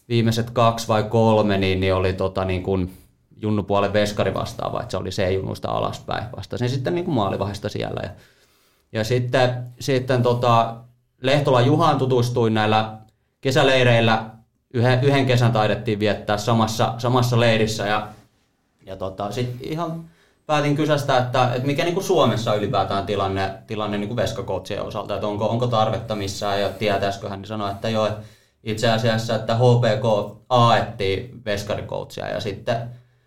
[0.09, 2.93] viimeiset kaksi vai kolme niin, niin oli tota, niin kuin
[3.37, 6.25] junnupuolen veskari vastaava, että se oli C-junnusta alaspäin.
[6.37, 8.11] Vastasin sitten niin kuin maalivahista siellä ja
[8.97, 10.77] ja sitten, sitten tota,
[11.21, 12.99] Lehtola Juhaan tutustuin näillä
[13.41, 14.31] kesäleireillä.
[14.75, 17.87] Yhden, yhden kesän taidettiin viettää samassa, samassa leirissä.
[17.87, 18.09] Ja,
[18.87, 20.05] ja tota, sitten ihan
[20.47, 25.15] päätin kysästä, että, että mikä niin kuin Suomessa ylipäätään tilanne, tilanne niin kuin veskakoutsien osalta,
[25.15, 28.09] että onko, onko tarvetta missään ja tietäisikö hän, niin sanoi, että joo,
[28.65, 32.29] itse asiassa, että HPK aetti veskarikoutsia.
[32.29, 32.77] Ja sitten,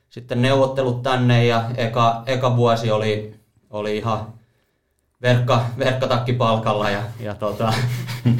[0.10, 3.36] sitten neuvottelut tänne ja eka, eka vuosi oli,
[3.70, 4.39] oli ihan
[5.22, 7.74] verkka, verkkatakki palkalla ja, ja tota,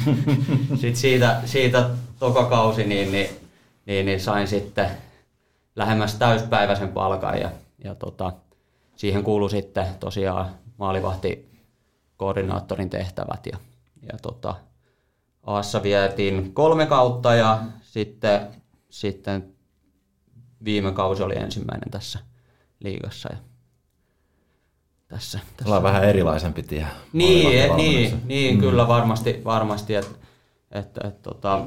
[0.80, 3.30] sit siitä, siitä tokakausi niin, niin,
[3.86, 4.90] niin, niin, sain sitten
[5.76, 7.50] lähemmäs täyspäiväisen palkan ja,
[7.84, 8.32] ja tota,
[8.96, 11.50] siihen kuului sitten tosiaan maalivahti
[12.16, 13.58] koordinaattorin tehtävät ja,
[14.12, 14.54] ja tota,
[15.42, 18.40] Aassa vietiin kolme kautta ja sitten,
[18.90, 19.54] sitten
[20.64, 22.18] viime kausi oli ensimmäinen tässä
[22.80, 23.28] liigassa.
[23.32, 23.49] Ja
[25.10, 25.38] tässä.
[25.56, 25.64] tässä.
[25.64, 26.86] Ollaan vähän erilaisempi tie.
[27.12, 28.60] Niin, et, niin, niin mm.
[28.60, 30.14] kyllä varmasti, varmasti että
[30.70, 31.64] et, et, tota,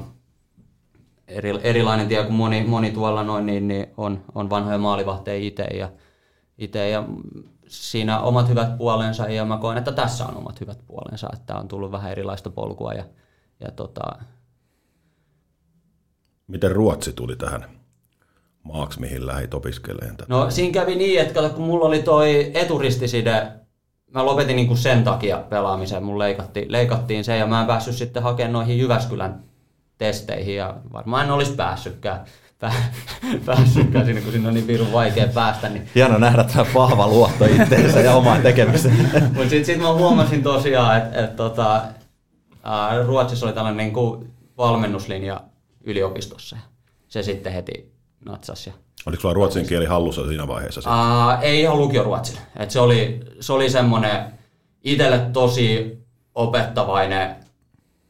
[1.28, 5.62] eri, erilainen tie kuin moni, moni tuolla noin, niin, niin on, on vanhoja maalivahteja itse
[5.62, 5.92] ja,
[6.58, 7.04] ite, ja
[7.66, 11.68] siinä omat hyvät puolensa ja mä koen, että tässä on omat hyvät puolensa, että on
[11.68, 13.04] tullut vähän erilaista polkua ja,
[13.60, 14.02] ja tota...
[16.46, 17.83] Miten Ruotsi tuli tähän
[18.64, 20.34] maaksi, mihin lähit opiskelemaan tätä?
[20.34, 23.46] No siinä kävi niin, että kato, kun mulla oli toi eturistiside,
[24.10, 27.94] mä lopetin niin kuin sen takia pelaamisen, mun leikattiin, leikattiin se ja mä en päässyt
[27.94, 29.44] sitten hakemaan noihin Jyväskylän
[29.98, 32.24] testeihin ja varmaan en olisi päässytkään
[33.46, 35.68] päässytkään sinne, kun sinne on niin pirun vaikea päästä.
[35.68, 35.88] Niin...
[35.94, 39.10] Hieno nähdä tämä vahva luotto itseensä ja omaan tekemiseen.
[39.34, 41.82] Mutta sitten sit mä huomasin tosiaan, että et, tota,
[43.06, 45.40] Ruotsissa oli tällainen niin kuin valmennuslinja
[45.84, 46.56] yliopistossa.
[47.08, 47.93] Se sitten heti
[48.24, 48.66] natsas.
[48.66, 48.72] Ja...
[49.06, 50.80] Oliko sulla ruotsin kieli hallussa siinä vaiheessa?
[50.80, 52.40] Uh, ei ihan lukio ruotsille.
[52.56, 54.24] Et se oli, se oli semmoinen
[54.84, 55.98] itselle tosi
[56.34, 57.36] opettavainen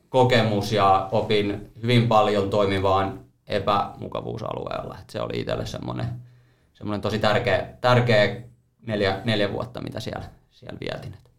[0.09, 4.96] kokemus ja opin hyvin paljon toimivaan epämukavuusalueella.
[5.00, 6.07] Et se oli itselle semmoinen,
[6.74, 8.42] semmoinen tosi tärkeä, tärkeä
[8.87, 11.14] neljä, neljä vuotta, mitä siellä, siellä vietin.
[11.14, 11.31] Et,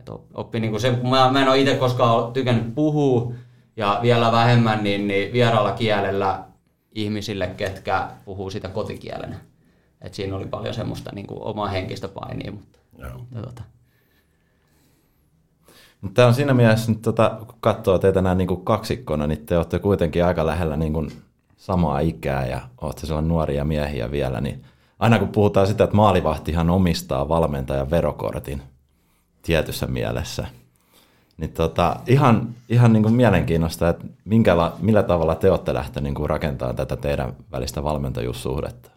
[0.00, 3.32] et oppi niinku se, kun mä, mä en ole itse koskaan tykännyt puhua
[3.76, 6.44] ja vielä vähemmän niin, niin vieraalla kielellä
[6.94, 9.36] ihmisille, ketkä puhuu sitä kotikielenä.
[10.00, 12.52] Et siinä oli paljon semmoista niin kuin omaa henkistä painia.
[12.52, 12.78] Mutta,
[13.18, 13.62] mutta, tota.
[16.14, 19.56] Tämä on siinä mielessä, että tota, kun katsoo teitä näin niin kuin kaksikkona, niin te
[19.56, 21.10] olette kuitenkin aika lähellä niin kuin
[21.56, 24.64] samaa ikää ja olette sellainen nuoria miehiä vielä, niin
[24.98, 28.62] aina kun puhutaan sitä, että maalivahtihan omistaa valmentajan verokortin
[29.42, 30.46] tietyssä mielessä–
[31.36, 36.30] niin tota, ihan, ihan niin kuin mielenkiinnosta, että minkäla, millä tavalla te olette lähteneet niin
[36.30, 38.90] rakentamaan tätä teidän välistä valmentajuussuhdetta?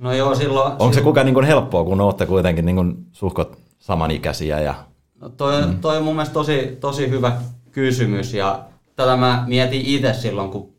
[0.00, 0.72] No joo, silloin...
[0.72, 4.60] Onko se kuka niin kuin helppoa, kun olette kuitenkin niin kuin suhkot samanikäisiä?
[4.60, 4.74] Ja...
[5.20, 5.80] No toi, mm.
[5.80, 7.32] toi on mun mielestä tosi, tosi hyvä
[7.72, 8.64] kysymys ja
[8.96, 10.72] tätä mä mietin itse silloin, kun,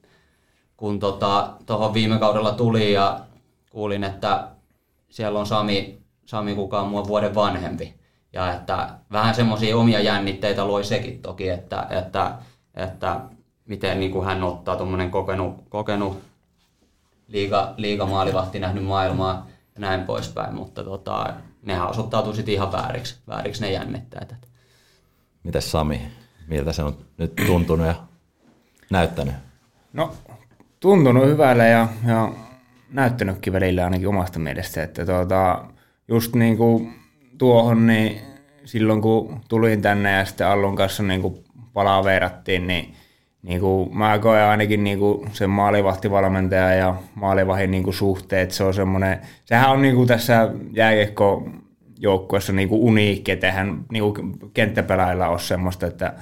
[0.77, 1.19] kun tuohon
[1.65, 3.19] tota, viime kaudella tuli ja
[3.69, 4.47] kuulin, että
[5.09, 7.93] siellä on Sami, Sami kuka on mua vuoden vanhempi.
[8.33, 12.33] Ja että vähän semmoisia omia jännitteitä loi sekin toki, että, että,
[12.75, 13.19] että
[13.65, 16.19] miten niin kuin hän ottaa tuommoinen kokenut, kokenut
[17.27, 23.61] liiga, liigamaalivahti nähnyt maailmaa ja näin poispäin, mutta tota, nehän osoittautuu sitten ihan vääriksi, vääriksi
[23.61, 24.35] ne jännitteet.
[25.43, 26.01] Mites Sami?
[26.47, 27.95] miltä se on nyt tuntunut ja
[28.89, 29.35] näyttänyt?
[29.93, 30.13] No,
[30.79, 32.31] tuntunut hyvälle ja, ja
[32.89, 35.65] näyttänytkin välillä ainakin omasta mielestä, että tuota,
[36.07, 36.93] just niin kuin
[37.37, 38.21] tuohon, niin
[38.65, 42.93] silloin kun tulin tänne ja sitten Allun kanssa niin kuin palaverattiin, niin,
[43.41, 48.63] niin kuin mä koen ainakin niin kuin sen maalivahtivalmentaja ja maalivahin niin kuin suhteet, se
[48.63, 51.49] on semmoinen, sehän on niin kuin tässä jääkiekko
[51.99, 56.13] joukkueessa niin kuin uniikki, että eihän niin kuin kenttäpelaajilla ole semmoista, että,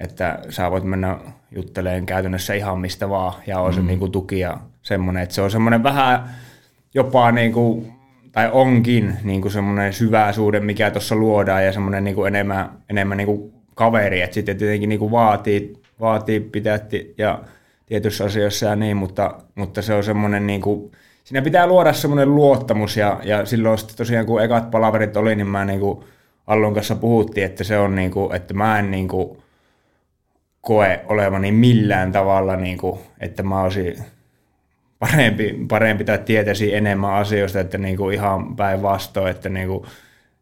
[0.00, 1.18] että sä voit mennä
[1.50, 3.86] juttelemaan käytännössä ihan mistä vaan ja on se mm.
[3.86, 6.30] niin kuin tuki ja semmoinen, että se on semmoinen vähän
[6.94, 7.92] jopa niin kuin,
[8.32, 12.70] tai onkin niin kuin semmoinen syvä suhde, mikä tuossa luodaan ja semmoinen niin kuin enemmän,
[12.90, 16.78] enemmän niin kuin kaveri, että sitten tietenkin niin kuin vaatii, vaatii pitää
[17.18, 17.40] ja
[17.86, 20.92] tietyissä asioissa ja niin, mutta, mutta se on semmoinen niin kuin,
[21.24, 25.48] siinä pitää luoda semmoinen luottamus ja, ja silloin sitten tosiaan kun ekat palaverit oli, niin
[25.48, 26.04] mä niin kuin
[26.46, 29.38] Allon kanssa puhuttiin, että se on niin kuin, että mä en niin kuin
[30.60, 33.96] koe olevani millään tavalla, niin kuin, että mä olisin
[34.98, 39.84] parempi, parempi tai tietäisi enemmän asioista, että niin kuin ihan päinvastoin, että niin kuin,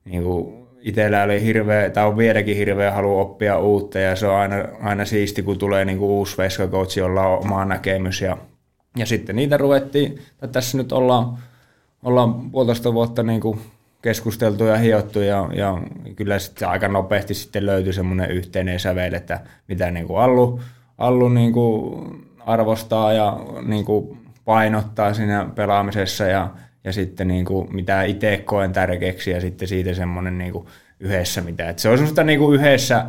[0.05, 4.37] niin kuin itsellä oli hirveä, tai on vieläkin hirveä halu oppia uutta, ja se on
[4.37, 8.37] aina, aina siisti, kun tulee niin kuin uusi veskakoutsi, jolla on oma näkemys, ja,
[8.97, 11.39] ja sitten niitä ruvettiin, tai tässä nyt ollaan,
[12.03, 13.61] ollaan puolitoista vuotta niin kuin
[14.03, 15.79] keskusteltu ja hiottu, ja, ja
[16.17, 20.61] kyllä sitten aika nopeasti sitten löytyi semmoinen yhteinen sävel, että mitä niin kuin Allu,
[20.99, 22.07] Allu niin kuin
[22.47, 26.51] arvostaa ja niin kuin painottaa siinä pelaamisessa ja,
[26.85, 30.67] ja sitten niin kuin, mitä itse koen tärkeäksi ja sitten siitä semmoinen niin kuin
[31.01, 31.69] yhdessä mitä.
[31.69, 33.07] Et se on semmoista niin kuin yhdessä,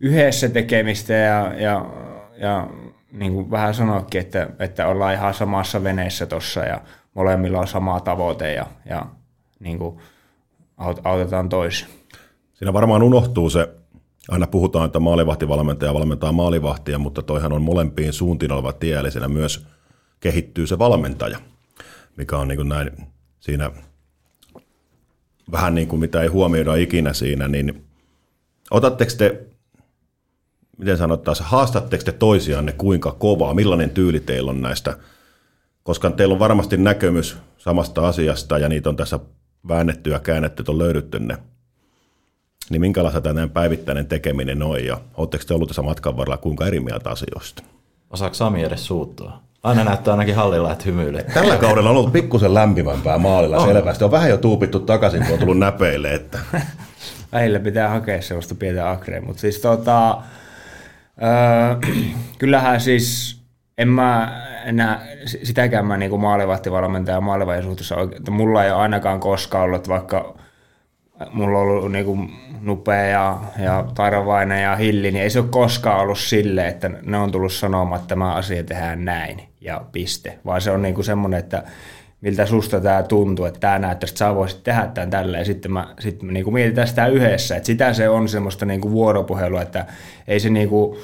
[0.00, 1.86] yhdessä tekemistä ja, ja,
[2.36, 2.68] ja
[3.12, 6.80] niin kuin vähän sanoikin, että, että ollaan ihan samassa veneessä tuossa ja
[7.14, 9.06] molemmilla on sama tavoite ja, ja
[9.60, 9.98] niin kuin
[11.04, 11.86] autetaan toisia.
[12.54, 13.68] Siinä varmaan unohtuu se,
[14.28, 19.28] aina puhutaan, että maalivahtivalmentaja valmentaa maalivahtia, mutta toihan on molempiin suuntiin oleva tie, eli siinä
[19.28, 19.66] myös
[20.24, 21.38] kehittyy se valmentaja,
[22.16, 22.90] mikä on niin kuin näin
[23.40, 23.70] siinä
[25.52, 27.84] vähän niin kuin mitä ei huomioida ikinä siinä, niin
[28.70, 29.46] otatteko te,
[30.78, 34.98] miten sanottaisiin, haastatteko te toisianne kuinka kovaa, millainen tyyli teillä on näistä,
[35.82, 39.18] koska teillä on varmasti näkemys samasta asiasta ja niitä on tässä
[39.68, 41.36] väännetty ja käännetty, että on löydetty ne.
[42.70, 46.80] Niin minkälaista tämä päivittäinen tekeminen on ja oletteko te ollut tässä matkan varrella kuinka eri
[46.80, 47.62] mieltä asioista?
[48.10, 49.44] Osaako Sami edes suuttua?
[49.64, 51.22] Aina näyttää ainakin hallilla, että hymyilee.
[51.22, 53.68] Tällä kaudella on ollut pikkusen lämpimämpää maalilla on.
[53.68, 54.04] selvästi.
[54.04, 56.14] On vähän jo tuupittu takaisin, kun on tullut näpeille.
[56.14, 56.38] Että.
[57.32, 60.18] Välillä pitää hakea sellaista pientä akrea, mutta siis tota,
[61.22, 61.92] öö,
[62.38, 63.38] kyllähän siis
[63.78, 65.06] en mä enää
[65.42, 70.34] sitäkään mä niin maalivahtivalmentaja ja maalivahtin suhteessa oikein, mulla ei ole ainakaan koskaan ollut, vaikka
[71.32, 75.48] mulla on ollut niin kuin Nupea ja, ja Tarvainen ja Hilli, niin ei se ole
[75.50, 80.38] koskaan ollut silleen, että ne on tullut sanomaan, että tämä asia tehdään näin ja piste.
[80.44, 81.62] Vaan se on niin kuin semmoinen, että
[82.20, 85.72] miltä susta tämä tuntuu, että tämä näyttää, että sä voisit tehdä tämän tällä ja sitten,
[85.72, 87.56] mä, sitten me niin kuin mietitään sitä yhdessä.
[87.56, 89.86] Että sitä se on semmoista niin kuin vuoropuhelua, että
[90.28, 90.98] ei se niin kuin,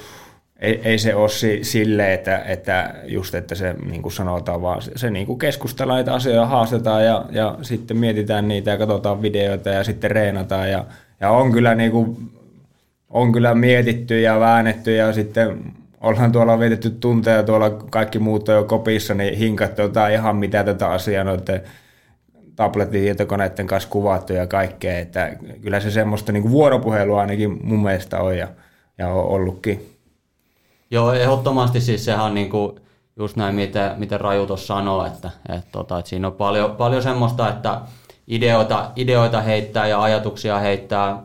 [0.59, 4.81] ei, ei se ole si, sille, että, että just että se niin kuin sanotaan, vaan
[4.81, 9.21] se, se niin kuin keskustellaan näitä asioita, haastetaan ja, ja sitten mietitään niitä ja katsotaan
[9.21, 10.85] videoita ja sitten reenataan ja,
[11.19, 12.17] ja on kyllä niin kuin,
[13.09, 18.55] on kyllä mietitty ja väännetty ja sitten ollaan tuolla vietetty tunteja tuolla kaikki muut on
[18.55, 21.61] jo kopissa, niin hinkattu jotain ihan mitä tätä asiaa noiden
[22.55, 27.83] tabletin tietokoneiden kanssa kuvattu ja kaikkea, että kyllä se semmoista niin kuin vuoropuhelua ainakin mun
[27.83, 28.47] mielestä on ja,
[28.97, 29.97] ja on ollutkin.
[30.91, 32.79] Joo, ehdottomasti siis sehän on niinku
[33.15, 37.03] just näin, miten, miten Raju tuossa sanoo, että, että, tota, että siinä on paljon, paljon
[37.03, 37.81] semmoista, että
[38.27, 41.23] ideoita, ideoita heittää ja ajatuksia heittää,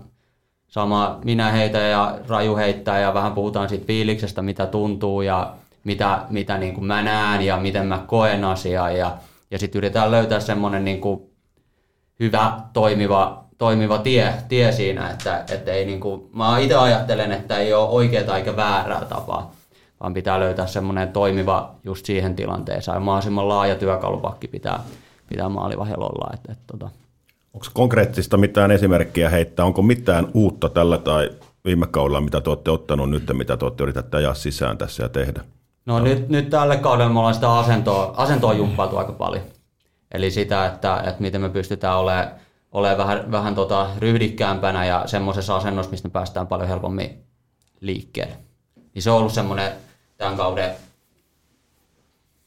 [0.77, 6.21] sama minä heitä ja Raju heittää ja vähän puhutaan siitä fiiliksestä, mitä tuntuu ja mitä,
[6.31, 9.13] mitä niin kuin mä näen ja miten mä koen asiaa ja,
[9.51, 11.21] ja sitten yritetään löytää semmoinen niin kuin
[12.21, 17.59] hyvä, toimiva, toimiva tie, tie siinä, että, että ei niin kuin, mä itse ajattelen, että
[17.59, 19.53] ei ole oikeaa eikä väärää tapaa
[20.01, 22.95] vaan pitää löytää semmoinen toimiva just siihen tilanteeseen.
[22.95, 24.81] Ja mahdollisimman laaja työkalupakki pitää,
[25.29, 26.31] pitää maalivahjalla olla.
[26.35, 27.06] Että, että, tota.
[27.57, 29.67] Onko konkreettista mitään esimerkkiä heittää?
[29.67, 31.31] Onko mitään uutta tällä tai
[31.65, 35.09] viime kaudella, mitä te olette ottanut nyt, mitä te olette yritätte ajaa sisään tässä ja
[35.09, 35.45] tehdä?
[35.87, 39.45] No nyt, nyt tälle kaudella me ollaan sitä asentoa, asentoa jumppailtu aika paljon.
[40.13, 42.29] Eli sitä, että, että miten me pystytään olemaan,
[42.73, 47.25] olemaan vähän, vähän tota ryhdikkäämpänä ja semmoisessa asennossa, mistä me päästään paljon helpommin
[47.81, 48.37] liikkeelle.
[48.95, 49.73] Niin se on ollut semmoinen
[50.17, 50.71] tämän kauden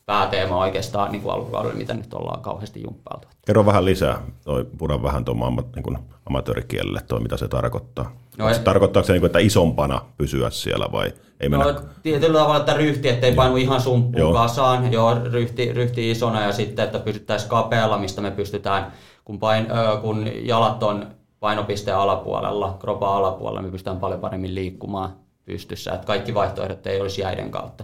[0.09, 3.27] pääteema oikeastaan niin kuin alkukaudella, mitä nyt ollaan kauheasti jumppailtu.
[3.45, 8.11] Kerro vähän lisää, toi, pura vähän tuon niin amatöörikielelle, toi mitä se tarkoittaa.
[8.37, 11.65] No, se tarkoittaako se, niin kuin, että isompana pysyä siellä vai ei mennä?
[11.65, 16.51] No, tietyllä tavalla, että ryhti, ettei painu ihan sumppuun kasaan, joo, ryhti, ryhti isona ja
[16.51, 18.93] sitten, että pysyttäisiin kapealla, mistä me pystytään,
[19.25, 19.67] kun, pain,
[20.01, 21.07] kun jalat on
[21.39, 25.13] painopisteen alapuolella, kropan alapuolella, me pystytään paljon paremmin liikkumaan
[25.45, 27.83] pystyssä, että kaikki vaihtoehdot ei olisi jäiden kautta,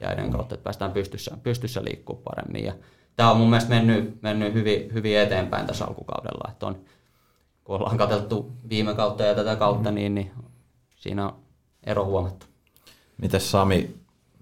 [0.00, 2.64] jäiden kautta että päästään pystyssä, pystyssä liikkumaan paremmin.
[2.64, 2.72] Ja
[3.16, 6.76] tämä on mun mielestä mennyt, mennyt hyvin, hyvin eteenpäin tässä alkukaudella, että on,
[7.64, 10.30] kun ollaan katsottu viime kautta ja tätä kautta, niin, niin
[10.96, 11.36] siinä on
[11.84, 12.46] ero huomattu.
[13.18, 13.76] Miten Sami,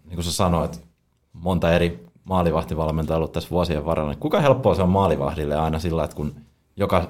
[0.04, 0.84] niin kuin sä sanoit,
[1.32, 6.04] monta eri maalivahtivalmentajaa ollut tässä vuosien varrella, niin kuinka helppoa se on maalivahdille aina sillä,
[6.04, 6.34] että kun
[6.76, 7.08] joka,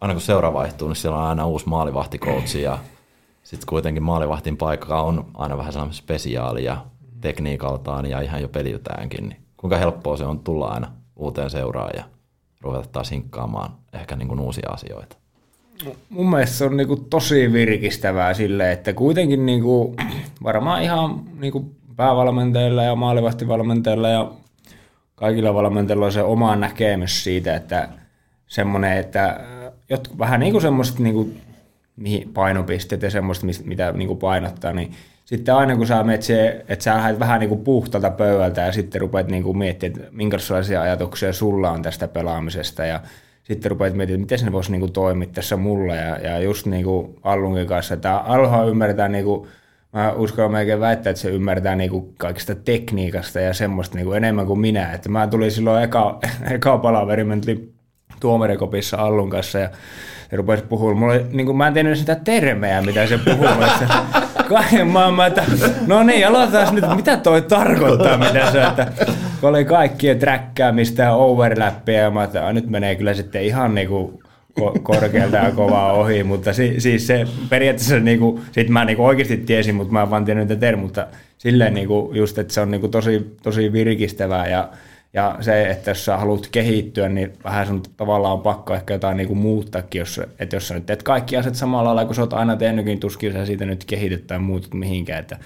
[0.00, 2.78] aina kun seura vaihtuu, niin siellä on aina uusi maalivahtikoutsi ja
[3.42, 6.84] sitten kuitenkin maalivahtin paikka on aina vähän sellainen spesiaali ja
[7.24, 9.28] tekniikaltaan ja ihan jo peliltäänkin.
[9.28, 12.04] Niin kuinka helppoa se on tulla aina uuteen seuraan ja
[12.60, 15.16] ruveta taas hinkkaamaan ehkä niin kuin uusia asioita?
[16.08, 19.96] Mun mielestä se on niin kuin tosi virkistävää sille, että kuitenkin niin kuin,
[20.42, 24.30] varmaan ihan niin kuin päävalmentajilla ja maalivahtivalmentajilla ja
[25.14, 27.88] kaikilla valmentajilla on se oma näkemys siitä, että
[28.46, 29.40] semmoinen, että
[29.90, 31.40] jotkut, vähän niin kuin semmoiset niin kuin
[31.96, 34.92] mihin painopisteet ja semmoista, mitä niin kuin painottaa, niin
[35.24, 38.72] sitten aina kun sä menet se, että sä lähdet vähän niin kuin puhtalta pöydältä ja
[38.72, 42.84] sitten rupeat niin kuin miettimään, että minkälaisia ajatuksia sulla on tästä pelaamisesta.
[42.84, 43.00] Ja
[43.42, 45.94] sitten rupeat miettimään, miten se voisi niin kuin toimia tässä mulla.
[45.94, 49.48] Ja, ja just niin kuin Allunkin kanssa, että Alha ymmärtää niin kuin,
[49.92, 54.16] mä uskon melkein väittää, että se ymmärtää niin kuin kaikista tekniikasta ja semmoista niin kuin
[54.16, 56.18] enemmän kuin minä, että mä tulin silloin eka,
[56.54, 57.26] eka palaveri,
[58.20, 59.70] tuomarikopissa Allun kanssa ja
[60.34, 60.98] se rupesi puhumaan.
[60.98, 63.46] Mulla oli, niin kuin, mä en tiennyt sitä termejä, mitä se puhuu.
[64.48, 65.44] Kai, mä, mä, että,
[65.86, 68.86] no niin, aloitetaan nyt, mitä toi tarkoittaa, mitä se, että
[69.40, 73.88] kun oli kaikkien träkkäämistä ja overlappia, ja mä että nyt menee kyllä sitten ihan niin
[73.88, 74.18] kuin
[74.82, 79.06] korkealta ja kovaa ohi, mutta si, siis se periaatteessa niin kuin, sit mä niin kuin
[79.06, 81.06] oikeasti tiesin, mutta mä en vaan tiennyt termejä, mutta
[81.38, 84.68] silleen niin kuin, just, että se on niin kuin tosi, tosi virkistävää ja
[85.14, 89.16] ja se, että jos sä haluat kehittyä, niin vähän sun tavallaan on pakko ehkä jotain
[89.16, 92.22] niin kuin muuttakin, jos, että jos sä nyt teet kaikki asiat samalla lailla kuin sä
[92.22, 95.20] oot aina tehnytkin, niin tuskin sä siitä nyt kehityt tai muutut mihinkään.
[95.20, 95.38] Että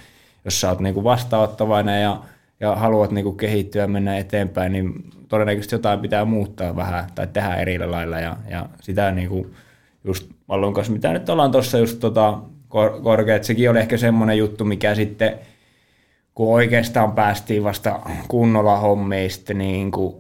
[0.45, 2.21] jos sä oot niin kuin vastaanottavainen ja,
[2.61, 7.27] ja haluat niin kuin kehittyä ja mennä eteenpäin, niin todennäköisesti jotain pitää muuttaa vähän tai
[7.27, 8.21] tehdä eri lailla.
[8.21, 9.53] Ja, ja sitä niin kuin
[10.05, 12.39] just Mallon kanssa, mitä nyt ollaan tuossa just tota,
[13.03, 15.35] korkeat, sekin oli ehkä semmoinen juttu, mikä sitten–
[16.39, 20.15] kun oikeastaan päästiin vasta kunnolla hommeista niin kuin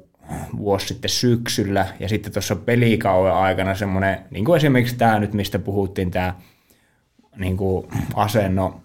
[0.56, 1.86] vuosi sitten syksyllä.
[2.00, 6.34] Ja sitten tuossa pelikauden aikana semmoinen, niin kuin esimerkiksi tämä nyt, mistä puhuttiin, tämä
[7.36, 8.80] niin kuin asenno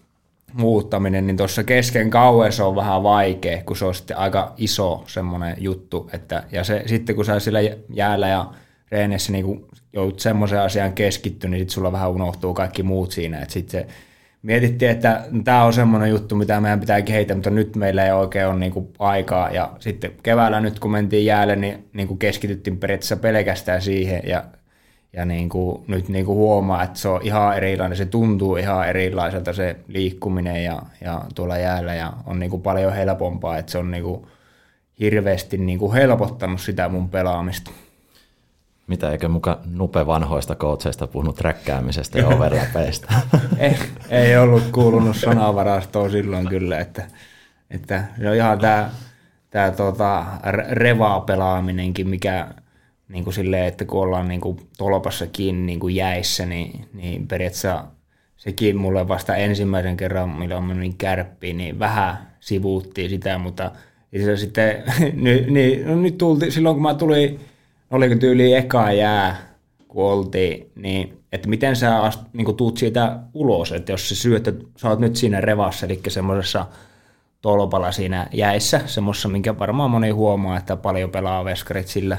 [0.54, 5.56] muuttaminen, niin tuossa kesken kauessa on vähän vaikea, kun se on sitten aika iso semmoinen
[5.60, 7.60] juttu, että, ja se, sitten kun sä sillä
[7.90, 8.54] jäällä ja
[8.92, 13.54] reenessä niin joudut semmoiseen asiaan keskittyä, niin sitten sulla vähän unohtuu kaikki muut siinä, että
[13.54, 13.88] sitten se
[14.44, 18.48] mietittiin, että tämä on semmoinen juttu, mitä meidän pitää kehittää, mutta nyt meillä ei oikein
[18.48, 19.52] ole niinku aikaa.
[19.52, 24.22] Ja sitten keväällä nyt, kun mentiin jäälle, niin niinku keskityttiin periaatteessa pelkästään siihen.
[24.26, 24.44] Ja,
[25.14, 29.76] ja niinku, nyt niinku huomaa, että se on ihan erilainen, se tuntuu ihan erilaiselta se
[29.88, 31.94] liikkuminen ja, ja tuolla jäällä.
[31.94, 34.28] Ja on niinku paljon helpompaa, että se on niinku
[35.00, 37.72] hirveästi niinku helpottanut sitä mun pelaamista.
[38.88, 43.14] Mitä, eikö muka Nupe vanhoista coacheista puhunut räkkäämisestä ja overlapeista?
[43.58, 43.76] ei,
[44.10, 47.08] ei ollut kuulunut sanavarastoa silloin kyllä, että,
[47.70, 48.90] että se on ihan tämä
[49.50, 50.26] tää tota,
[50.72, 52.48] revaa pelaaminenkin, mikä
[53.08, 57.28] niin kuin silleen, että kun ollaan niin kuin tolpassa kiinni niin kuin jäissä, niin, niin
[57.28, 57.86] periaatteessa
[58.38, 63.72] sekin mulle vasta ensimmäisen kerran, milloin menin kärppiin, niin vähän sivuuttiin sitä, mutta
[64.24, 64.84] se sitten,
[65.24, 67.40] niin, niin, no nyt tultiin, silloin kun mä tulin
[67.94, 69.38] oliko tyyli eka jää,
[69.88, 74.54] kun oltiin, niin että miten sä ast, niin tuut siitä ulos, että jos se syöttö,
[74.78, 76.66] sä oot nyt siinä revassa, eli semmoisessa
[77.42, 82.18] tolpalla siinä jäissä, semmoisessa, minkä varmaan moni huomaa, että paljon pelaa veskarit sillä,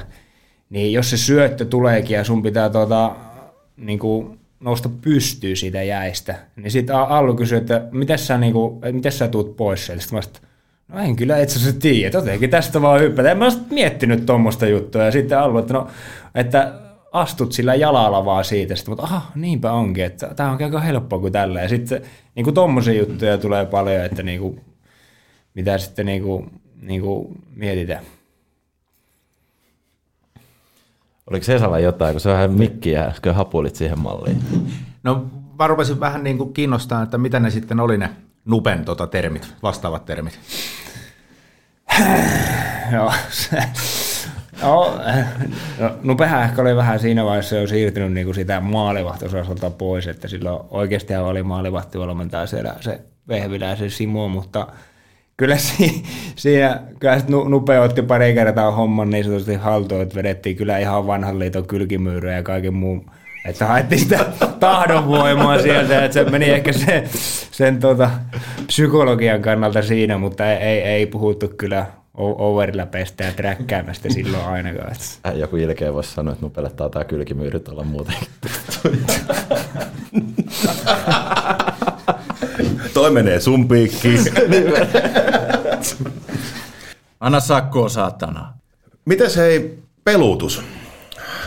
[0.69, 3.15] niin jos se syöttö tuleekin ja sun pitää tuota,
[3.77, 8.81] niin kuin nousta pystyy siitä jäistä, niin sitten Allu kysyi, että miten sä, niin kuin,
[8.91, 10.03] miten sä tuut pois sieltä?
[10.03, 10.44] Sitten
[10.87, 13.31] No en kyllä itse asiassa tiedä, jotenkin tästä vaan hyppätä.
[13.31, 15.87] En mä ole miettinyt tuommoista juttua ja sitten ollut, että, no,
[16.35, 16.73] että
[17.11, 21.19] astut sillä jalalla vaan siitä, sitten, mutta aha, niinpä onkin, että tämä on aika helppoa
[21.19, 21.61] kuin tällä.
[21.61, 22.01] Ja sitten
[22.35, 24.61] niin kuin tommosia juttuja tulee paljon, että niin kuin,
[25.53, 28.03] mitä sitten niin kuin, niin kuin mietitään.
[31.29, 34.37] Oliko Esalla jotain, kun se vähän mikkiä äsken hapulit siihen malliin?
[35.03, 35.25] No
[35.59, 38.09] mä rupesin vähän niin kuin kiinnostaa, että mitä ne sitten oli ne
[38.45, 40.39] Nupen tota, termit, vastaavat termit?
[42.93, 43.13] Joo,
[44.61, 44.99] no,
[45.79, 50.27] no, Nupehän ehkä oli vähän siinä vaiheessa jo siirtynyt niin kuin sitä maalivahtiosasolta pois, että
[50.27, 54.67] silloin oikeasti oli maalivahtivalmentaja siellä se Vehviläisen Simo, mutta
[55.37, 56.03] kyllä si,
[56.35, 61.39] siinä kyllä Nupe otti pari kertaa homman niin sanotusti haltuun, että vedettiin kyllä ihan vanhan
[61.39, 63.11] liiton kylkimyyryä ja kaiken muun
[63.45, 64.25] että haettiin sitä
[64.59, 67.03] tahdonvoimaa sieltä, että se meni ehkä se,
[67.51, 68.09] sen tota,
[68.67, 71.85] psykologian kannalta siinä, mutta ei, ei, ei puhuttu kyllä
[72.17, 74.95] overlapeista ja träkkäämästä silloin ainakaan.
[75.27, 78.15] Äh, joku ilkeä voisi sanoa, että nupelle taitaa kylkimyyrit olla muuten.
[82.93, 84.19] Toi menee sun piikkiin.
[87.19, 88.53] Anna sakkoa saatana.
[89.05, 90.61] Mites hei pelutus?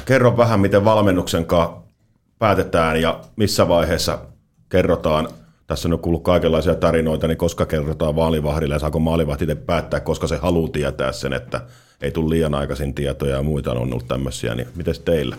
[0.04, 1.87] Kerro vähän, miten valmennuksen kanssa
[2.38, 4.18] päätetään ja missä vaiheessa
[4.68, 5.28] kerrotaan,
[5.66, 10.26] tässä on kuullut kaikenlaisia tarinoita, niin koska kerrotaan vaalivahdille ja saako maalivahti itse päättää, koska
[10.26, 11.60] se haluaa tietää sen, että
[12.00, 15.36] ei tule liian aikaisin tietoja ja muita on ollut tämmöisiä, niin miten teillä?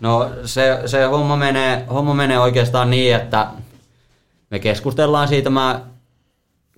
[0.00, 3.46] No se, se homma, menee, homma menee oikeastaan niin, että
[4.50, 5.80] me keskustellaan siitä, mä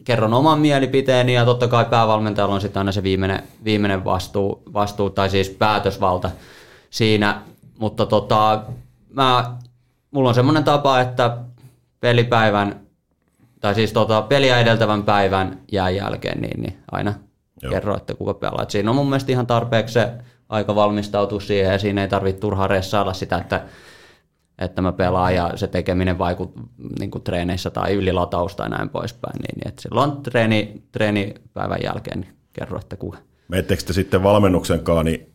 [0.04, 5.10] kerron oman mielipiteeni ja totta kai päävalmentajalla on sitten aina se viimeinen, viimeinen vastuu, vastuu,
[5.10, 6.30] tai siis päätösvalta
[6.90, 7.42] siinä,
[7.78, 8.62] mutta tota,
[9.12, 9.56] mä,
[10.10, 11.36] mulla on semmoinen tapa, että
[12.00, 12.80] pelipäivän,
[13.60, 17.14] tai siis tota, peliä edeltävän päivän jää jälkeen, niin, niin aina
[17.62, 17.72] Joo.
[17.72, 18.62] kerro, että kuka pelaa.
[18.62, 20.12] Et siinä on mun mielestä ihan tarpeeksi se
[20.48, 23.62] aika valmistautua siihen, ja siinä ei tarvitse turhaan ressailla sitä, että,
[24.58, 26.52] että mä pelaan ja se tekeminen vaikut
[26.98, 29.38] niin kuin treeneissä tai ylilataus tai näin poispäin.
[29.42, 33.18] Niin, niin että silloin treeni, treenipäivän jälkeen niin kerro, että kuka.
[33.48, 35.32] Menettekö te sitten valmennuksenkaan niin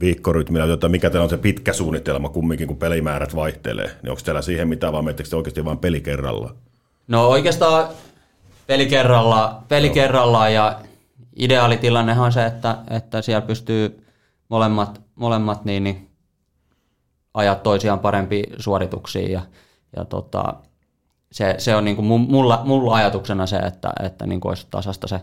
[0.00, 4.42] viikkorytmillä, jota mikä teillä on se pitkä suunnitelma kumminkin, kun pelimäärät vaihtelee, niin onko teillä
[4.42, 6.56] siihen mitään, vai menettekö te oikeasti vain peli kerrallaan?
[7.08, 7.88] No oikeastaan
[8.66, 10.80] peli kerrallaan, peli kerrallaan ja
[11.36, 14.06] ideaalitilannehan on se, että, että siellä pystyy
[14.48, 16.10] molemmat, molemmat niin, niin
[17.34, 19.42] ajaa toisiaan parempiin suorituksiin ja,
[19.96, 20.54] ja tota,
[21.32, 25.06] se, se on niin kuin mulla, mulla ajatuksena se, että, että niin kuin olisi tasasta
[25.06, 25.20] se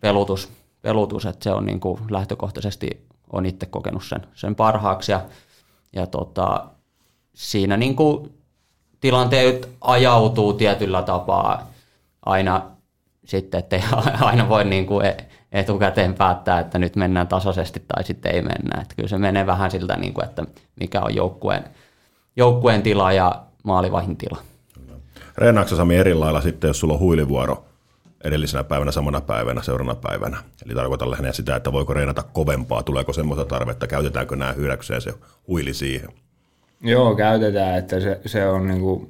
[0.00, 0.48] pelutus,
[0.82, 5.20] pelutus että se on niin kuin lähtökohtaisesti on itse kokenut sen, sen parhaaksi ja,
[5.92, 6.64] ja tota,
[7.34, 8.32] siinä niin kuin
[9.00, 11.66] tilanteet ajautuu tietyllä tapaa
[12.26, 12.62] aina
[13.24, 13.80] sitten, ettei
[14.20, 15.16] aina voi niin kuin e,
[15.52, 18.80] etukäteen päättää, että nyt mennään tasaisesti tai sitten ei mennä.
[18.82, 20.44] Että kyllä se menee vähän siltä, niin kuin, että
[20.80, 21.64] mikä on joukkueen,
[22.36, 24.38] joukkueen tila ja maalivahin tila.
[25.38, 27.64] Reenaatko Sami eri lailla sitten, jos sulla on huilivuoro
[28.24, 30.36] edellisenä päivänä, samana päivänä, seuraavana päivänä.
[30.66, 35.12] Eli tarkoitan lähinnä sitä, että voiko reenata kovempaa, tuleeko semmoista tarvetta, käytetäänkö nämä hyödykseen se
[35.48, 36.08] huili siihen.
[36.80, 39.08] Joo, käytetään, että se, se on niinku,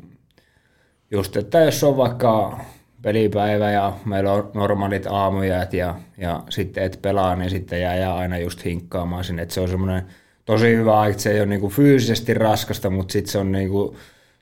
[1.10, 2.58] just, että jos on vaikka
[3.02, 8.14] pelipäivä ja meillä on normaalit aamujäät ja, ja sitten et pelaa, niin sitten jää, jää
[8.14, 9.42] aina just hinkkaamaan sinne.
[9.42, 10.06] Että se on semmoinen
[10.44, 13.96] tosi hyvä, että se ei ole niinku fyysisesti raskasta, mutta sitten se on niinku,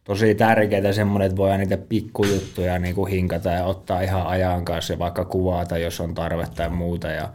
[0.05, 4.93] tosi tärkeää semmoinen, että voidaan niitä pikkujuttuja niin kuin hinkata ja ottaa ihan ajan kanssa
[4.93, 7.09] ja vaikka kuvata, jos on tarvetta tai muuta.
[7.09, 7.29] Ja,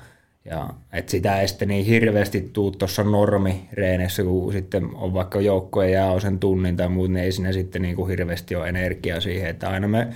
[0.46, 5.90] ja että sitä ei sitten niin hirveästi tuu tuossa normireenessä, kun sitten on vaikka joukkoja
[5.90, 9.50] ja sen tunnin tai muut, niin ei siinä sitten niin kuin hirveästi ole energiaa siihen,
[9.50, 10.08] että aina me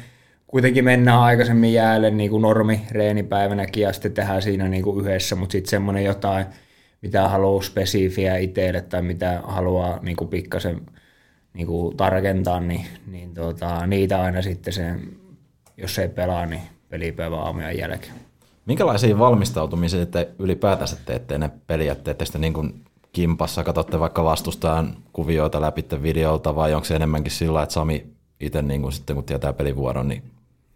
[0.47, 5.51] kuitenkin mennään aikaisemmin jäälle niin kuin normireenipäivänäkin ja sitten tehdään siinä niin kuin yhdessä, mutta
[5.51, 6.45] sitten semmoinen jotain,
[7.01, 10.81] mitä haluaa spesifiä itselle tai mitä haluaa niin kuin pikkasen–
[11.53, 15.17] niin kuin tarkentaa, niin, niin tota, niitä aina sitten sen,
[15.77, 18.13] jos ei pelaa, niin pelipäivä aamujen jälkeen.
[18.65, 21.95] Minkälaisia valmistautumisia te ylipäätänsä teette ne peliä?
[21.95, 22.83] Teette sitten niin kuin
[23.13, 28.07] kimpassa, katsotte vaikka vastustajan kuvioita läpi videolta vai onko se enemmänkin sillä, että Sami
[28.39, 30.23] itse niin kuin sitten kun tietää pelivuoron, niin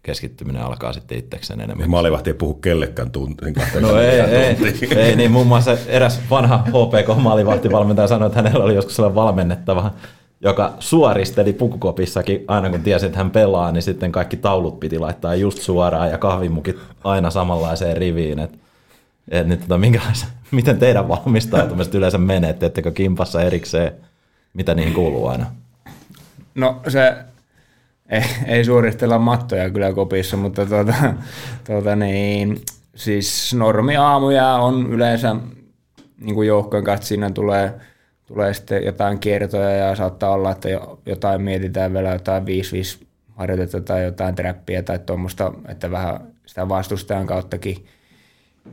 [0.02, 1.90] keskittyminen alkaa sitten itsekseen enemmän.
[1.90, 3.54] Maalivahti ei puhu kellekään tuntiin.
[3.80, 4.56] No ei, ei,
[4.96, 9.90] ei, niin muun muassa eräs vanha HPK maalivahtivalmentaja sanoi, että hänellä oli joskus sellainen valmennettava
[10.40, 15.34] joka suoristeli pukukopissakin aina kun tiesi, että hän pelaa, niin sitten kaikki taulut piti laittaa
[15.34, 18.38] just suoraan ja kahvimukit aina samanlaiseen riviin.
[18.38, 18.58] Et,
[19.28, 19.80] et nyt, tota,
[20.50, 22.52] miten teidän valmistautumiset yleensä menee?
[22.52, 23.92] Teettekö kimpassa erikseen?
[24.54, 25.46] Mitä niihin kuuluu aina?
[26.54, 27.16] No se
[28.08, 30.94] ei, ei suoristella mattoja kyllä kopissa, mutta tuota,
[31.66, 32.60] tuota niin,
[32.94, 35.36] siis normi aamuja on yleensä
[36.20, 37.74] niin kuin joukkojen kanssa siinä tulee–
[38.26, 40.68] tulee sitten jotain kiertoja ja saattaa olla, että
[41.06, 42.46] jotain mietitään vielä jotain 5-5
[43.36, 47.86] harjoitetta tai jotain trappia tai tuommoista, että vähän sitä vastustajan kauttakin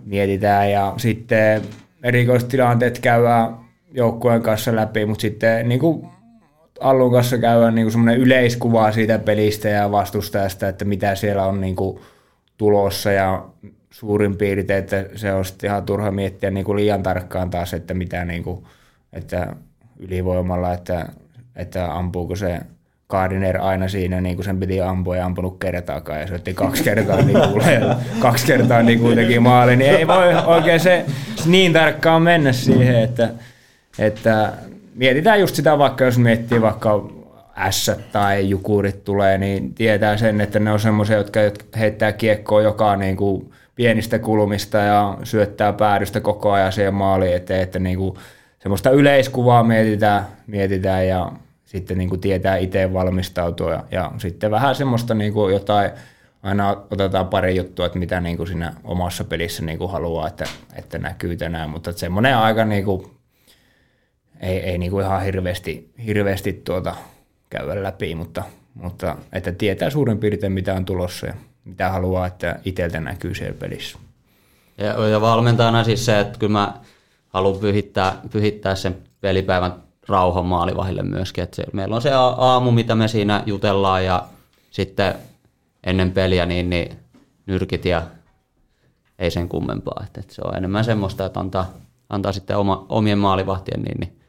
[0.06, 0.72] mietitään.
[0.72, 1.62] Ja sitten
[2.04, 3.58] erikoistilanteet käydään
[3.92, 6.08] joukkueen kanssa läpi, mutta sitten niin kuin
[6.80, 11.76] Allun kanssa käydään niin semmoinen yleiskuva siitä pelistä ja vastustajasta, että mitä siellä on niin
[11.76, 12.00] kuin
[12.58, 13.12] tulossa.
[13.12, 13.46] Ja
[13.92, 17.94] suurin piirtein, että se on sitten ihan turha miettiä niin kuin liian tarkkaan taas, että
[17.94, 18.66] mitä niin kuin,
[19.14, 19.56] että
[20.00, 21.06] ylivoimalla, että,
[21.56, 22.60] että ampuuko se
[23.10, 27.22] Gardiner aina siinä, niin kuin sen piti ampua ja ampunut kertaakaan ja syötti kaksi kertaa,
[27.22, 27.82] niin kuulee,
[28.20, 31.06] kaksi kertaa niin kuitenkin maali, niin ei voi oikein se
[31.46, 33.30] niin tarkkaan mennä siihen, että,
[34.00, 34.54] että
[34.96, 37.10] mietitään just sitä vaikka, jos miettii vaikka
[37.70, 41.40] S tai Jukurit tulee, niin tietää sen, että ne on semmoisia, jotka
[41.80, 47.62] heittää kiekkoa joka niin kuin pienistä kulmista ja syöttää päädystä koko ajan siihen maaliin eteen,
[47.62, 48.16] että niin kuin
[48.64, 51.32] semmoista yleiskuvaa mietitään, mietitään ja
[51.66, 55.92] sitten niin kuin tietää itse valmistautua ja, ja sitten vähän semmoista niin kuin jotain,
[56.44, 60.46] aina otetaan pari juttua, että mitä niin kuin siinä omassa pelissä niin kuin haluaa, että,
[60.76, 63.06] että näkyy tänään, mutta että semmoinen aika niin kuin,
[64.40, 66.96] ei, ei niin kuin ihan hirveästi, hirveästi tuota
[67.50, 68.44] käydä läpi, mutta,
[68.74, 71.34] mutta että tietää suurin piirtein mitä on tulossa ja
[71.66, 73.98] mitä haluaa, että itseltä näkyy siellä pelissä.
[74.78, 76.74] Ja, ja valmentajana siis se, että kyllä mä
[77.34, 81.44] haluan pyhittää, pyhittää sen pelipäivän rauhan maalivahille myöskin.
[81.44, 84.24] Että se, meillä on se aamu, mitä me siinä jutellaan ja
[84.72, 85.16] sitten
[85.84, 86.98] ennen peliä niin, niin
[87.46, 88.04] nyrkit ja
[89.20, 90.04] ei sen kummempaa.
[90.06, 91.66] Että, että se on enemmän semmoista, että antaa,
[92.10, 94.20] antaa sitten oma, omien maalivahtien niin, niin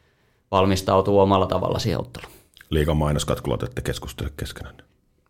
[0.50, 2.32] valmistautuu omalla tavalla siihen otteluun.
[2.70, 4.83] Liikan mainoskatkulot, että keskustele keskenään.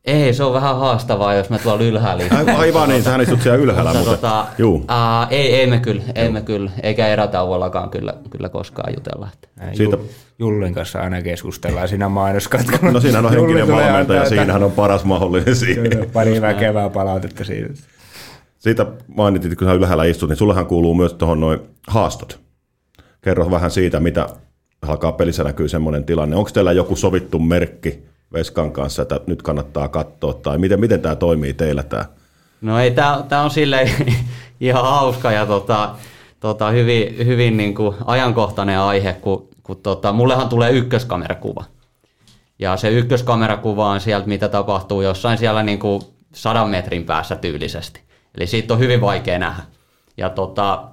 [0.05, 2.25] Ei, se on vähän haastavaa, jos mä tuolla ylhäällä
[2.59, 4.85] Aivan niin, sähän istut siellä ylhäällä, mutta, mutta tota, juu.
[4.89, 9.29] Ää, ei, ei me kyllä, ei me kyllä, eikä erätauollakaan kyllä, kyllä koskaan jutella.
[9.33, 9.77] Että.
[9.77, 9.99] Siitä...
[10.39, 12.93] Jullin kanssa aina keskustellaan siinä mainoskatkolla.
[12.93, 15.89] No siinä on henkinen valmentaja, siinähän on paras mahdollinen siinä.
[15.89, 17.75] Kyllä, pari väkevää palautetta siitä.
[18.59, 22.41] Siitä mainitit, että kun ylhäällä istut, niin sullehan kuuluu myös tuohon noin haastot.
[23.21, 24.29] Kerro vähän siitä, mitä
[24.83, 26.37] alkaa pelissä näkyy semmoinen tilanne.
[26.37, 28.05] Onko teillä joku sovittu merkki,
[28.35, 32.05] Veskan kanssa, että nyt kannattaa katsoa, tai miten, miten tämä toimii teillä tämä?
[32.61, 32.91] No ei,
[33.29, 33.91] tämä on sille
[34.61, 35.95] ihan hauska ja tota,
[36.41, 41.65] tota, hyvin, hyvin niin kuin ajankohtainen aihe, kun, kun tota, mullehan tulee ykköskamerakuva.
[42.59, 46.03] Ja se ykköskamerakuva on sieltä, mitä tapahtuu jossain siellä niin kuin
[46.35, 48.01] sadan metrin päässä tyylisesti.
[48.37, 49.63] Eli siitä on hyvin vaikea nähdä.
[50.17, 50.85] Ja tota,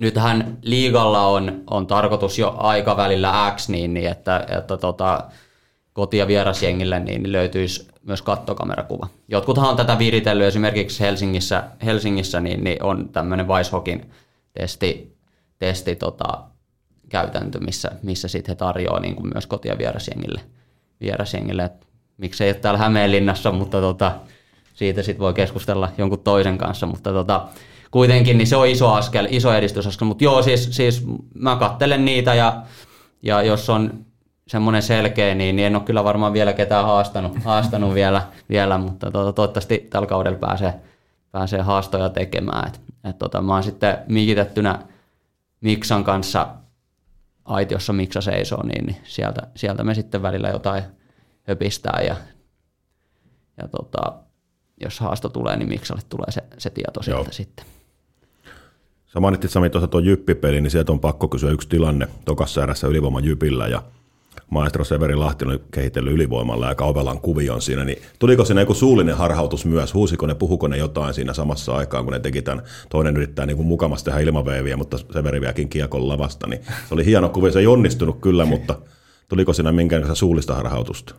[0.00, 5.24] nythän liigalla on, on tarkoitus jo aikavälillä X niin, niin että, että tota,
[5.98, 9.08] koti- ja vierasjengille, niin löytyisi myös kattokamerakuva.
[9.28, 14.10] Jotkuthan on tätä viritellyt esimerkiksi Helsingissä, Helsingissä niin, niin on tämmöinen Weishokin
[14.52, 15.16] testi,
[15.58, 16.44] testi tota,
[17.08, 20.40] käytäntö, missä, missä sitten he tarjoaa niin kuin myös koti- ja vierasjengille.
[21.00, 21.64] vierasjengille.
[21.64, 21.86] Et
[22.16, 24.12] miksei ole täällä Hämeenlinnassa, mutta tota,
[24.74, 27.48] siitä sitten voi keskustella jonkun toisen kanssa, mutta tota,
[27.90, 32.34] kuitenkin niin se on iso askel, iso edistysaskel, mutta joo, siis, siis mä kattelen niitä
[32.34, 32.62] ja,
[33.22, 34.07] ja jos on
[34.48, 39.10] semmoinen selkeä, niin, niin en ole kyllä varmaan vielä ketään haastanut, haastanut vielä, vielä, mutta
[39.10, 40.74] to, toivottavasti tällä kaudella pääsee,
[41.32, 42.68] pääsee haastoja tekemään.
[42.68, 44.78] Et, et tota, mä oon sitten mikitettynä
[45.60, 46.48] Miksan kanssa
[47.44, 50.82] aitiossa Miksa seisoo, niin, niin sieltä, sieltä me sitten välillä jotain
[51.42, 52.16] höpistää ja,
[53.62, 54.12] ja tota,
[54.80, 57.32] jos haasto tulee, niin Miksalle tulee se, se tieto sieltä Joo.
[57.32, 57.64] sitten.
[59.06, 62.86] Sä mainitsit Sami tuossa tuon Jyppipeli, niin sieltä on pakko kysyä yksi tilanne tokassa erässä
[62.86, 63.82] ylivoiman Jypillä ja
[64.50, 69.16] maestro Severi Lahti on kehitellyt ylivoimalla ja kaupelan kuvion siinä, niin tuliko siinä joku suullinen
[69.16, 69.94] harhautus myös?
[69.94, 73.56] Huusiko ne, puhuko ne jotain siinä samassa aikaan, kun ne teki tämän, toinen yrittää niin
[73.56, 77.58] kuin mukamassa tehdä ilmaveiviä, mutta Severi viekin kiekon lavasta, niin se oli hieno kuvi, se
[77.58, 78.78] ei onnistunut kyllä, mutta
[79.28, 81.14] tuliko siinä minkään suullista harhautusta?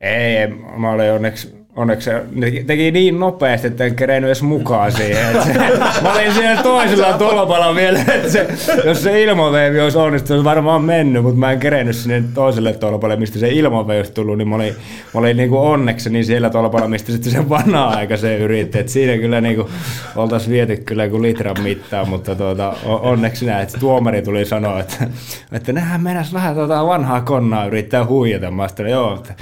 [0.00, 0.46] Ei,
[0.78, 2.24] mä olin onneksi Onneksi se
[2.66, 5.42] teki niin nopeasti, että en kerennyt edes mukaan siihen.
[5.42, 5.52] se,
[6.02, 8.46] mä olin siellä toisella tolpalla vielä, että se,
[8.84, 13.16] jos se ilmaveivi olisi onnistunut, olisi varmaan mennyt, mutta mä en kerennyt sinne toiselle tolpalle,
[13.16, 14.74] mistä se ilmaveivi olisi tullut, niin mä olin,
[15.14, 18.78] mä olin niin kuin onneksi niin siellä tolpalla, mistä sitten se vanha aika se yritti.
[18.78, 19.68] Että siinä kyllä niin kuin,
[20.16, 25.06] oltaisiin viety kyllä kuin litran mittaa, mutta tuota, onneksi näin, että tuomari tuli sanoa, että,
[25.52, 28.50] että nehän mennäisi vähän tuota vanhaa konnaa yrittää huijata.
[28.50, 29.34] Mä sitten, joo, että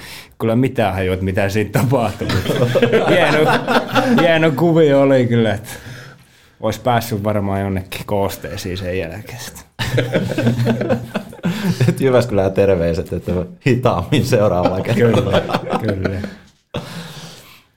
[0.45, 2.29] kyllä mitään hajuat, mitä siinä tapahtui.
[3.11, 3.51] hieno,
[4.21, 5.71] hieno kuvio oli kyllä, että
[6.61, 9.39] olisi päässyt varmaan jonnekin koosteisiin sen jälkeen.
[11.89, 13.33] Et Jyväskylään terveiset, että
[13.67, 15.41] hitaammin seuraavalla kerralla.
[15.81, 16.21] kyllä, kyllä.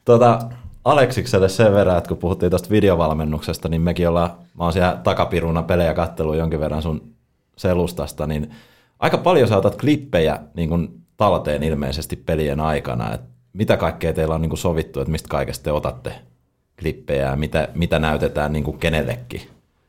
[0.05, 0.39] Tuota,
[0.85, 5.63] Aleksikselle sen verran, että kun puhuttiin tuosta videovalmennuksesta, niin mekin ollaan, mä oon siellä takapiruna
[5.63, 7.13] pelejä kattelu jonkin verran sun
[7.57, 8.51] selustasta, niin
[8.99, 13.13] aika paljon saatat klippejä niin kun talteen ilmeisesti pelien aikana.
[13.13, 13.21] Et
[13.53, 16.13] mitä kaikkea teillä on niin kuin sovittu, että mistä kaikesta te otatte
[16.79, 19.41] klippejä ja mitä, mitä näytetään niin kuin kenellekin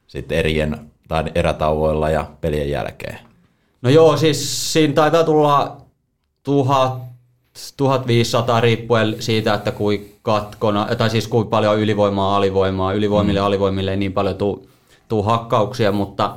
[0.07, 3.19] sitten erien tai erätauoilla ja pelien jälkeen?
[3.83, 5.77] No joo, siis siinä taitaa tulla
[6.43, 7.09] tuhat
[7.77, 12.93] 1500 riippuen siitä, että kui katkona, tai siis kuinka paljon ylivoimaa alivoimaa.
[12.93, 13.47] Ylivoimille mm.
[13.47, 14.69] alivoimille ei niin paljon tuu,
[15.09, 16.37] tuu hakkauksia, mutta,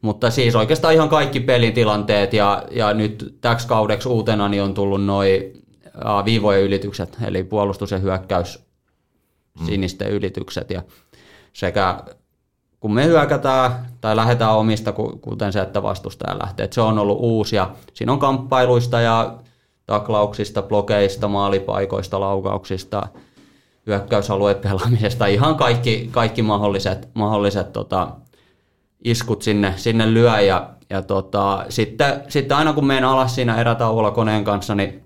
[0.00, 4.74] mutta siis oikeastaan ihan kaikki pelin tilanteet ja, ja nyt täksi kaudeksi uutena niin on
[4.74, 5.62] tullut noin
[6.24, 8.64] viivojen ylitykset, eli puolustus ja hyökkäys
[9.60, 9.66] mm.
[9.66, 10.82] sinisten ylitykset ja
[11.52, 11.98] sekä
[12.80, 16.64] kun me hyökätään tai lähdetään omista, kuten se, että vastustaja lähtee.
[16.64, 19.34] Että se on ollut uusi ja siinä on kamppailuista ja
[19.86, 23.08] taklauksista, blokeista, maalipaikoista, laukauksista,
[23.86, 28.10] hyökkäysalueen pelaamisesta, ihan kaikki, kaikki mahdolliset, mahdolliset tota,
[29.04, 34.10] iskut sinne, sinne lyö ja, ja tota, sitten, sitten aina kun menen alas siinä erätauolla
[34.10, 35.02] koneen kanssa, niin,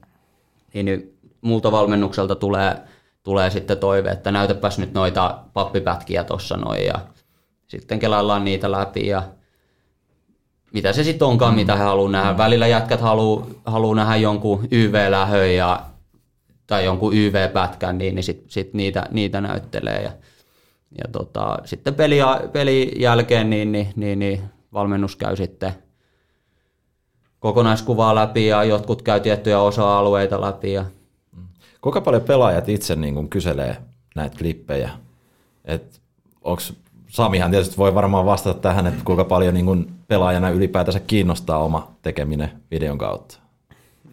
[0.75, 2.77] niin multa valmennukselta tulee,
[3.23, 6.99] tulee sitten toive, että näytäpäs nyt noita pappipätkiä tuossa noin ja
[7.69, 9.23] sitten kelaillaan niitä läpi ja
[10.73, 11.57] mitä se sitten onkaan, mm.
[11.57, 12.39] mitä he haluaa nähdä.
[12.39, 15.83] Välillä jätkät haluaa haluu nähdä jonkun YV-lähön ja,
[16.67, 20.03] tai jonkun YV-pätkän, niin, niin sitten sit niitä, niitä näyttelee.
[20.03, 20.11] Ja,
[20.99, 22.19] ja tota, sitten peli,
[22.53, 25.73] pelin jälkeen niin, niin, niin, niin valmennus käy sitten
[27.41, 30.73] kokonaiskuvaa läpi ja jotkut käy tiettyjä osa-alueita läpi.
[30.73, 30.85] Ja...
[31.81, 33.77] Kuinka paljon pelaajat itse niin kun kyselee
[34.15, 34.91] näitä klippejä?
[36.45, 36.63] Onko
[37.09, 41.93] Samihan tietysti voi varmaan vastata tähän, että kuinka paljon niin kuin pelaajana ylipäätänsä kiinnostaa oma
[42.03, 43.39] tekeminen videon kautta.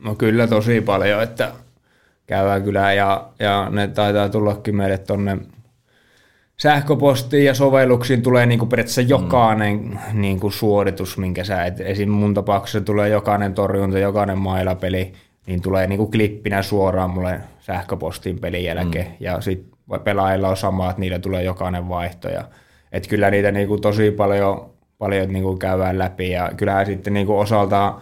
[0.04, 1.52] No kyllä tosi paljon, että
[2.28, 5.38] käydään kyllä ja, ja ne taitaa tullakin meille tuonne
[6.62, 10.22] sähköpostiin ja sovelluksiin tulee niin kuin periaatteessa jokainen mm.
[10.22, 12.10] niin kuin suoritus, minkä sä, et, esim.
[12.10, 15.14] mun tapauksessa tulee jokainen torjunta, jokainen mailapeli,
[15.48, 19.08] niin tulee niin kuin klippinä suoraan mulle sähköpostiin pelin jälkeen.
[19.08, 19.14] Mm.
[19.20, 22.30] Ja sitten pelaajilla on sama, että niillä tulee jokainen vaihto.
[22.30, 22.44] Ja
[22.92, 28.02] et kyllä niitä niinku tosi paljon, paljon niinku käydään läpi ja kyllähän sitten niinku osaltaan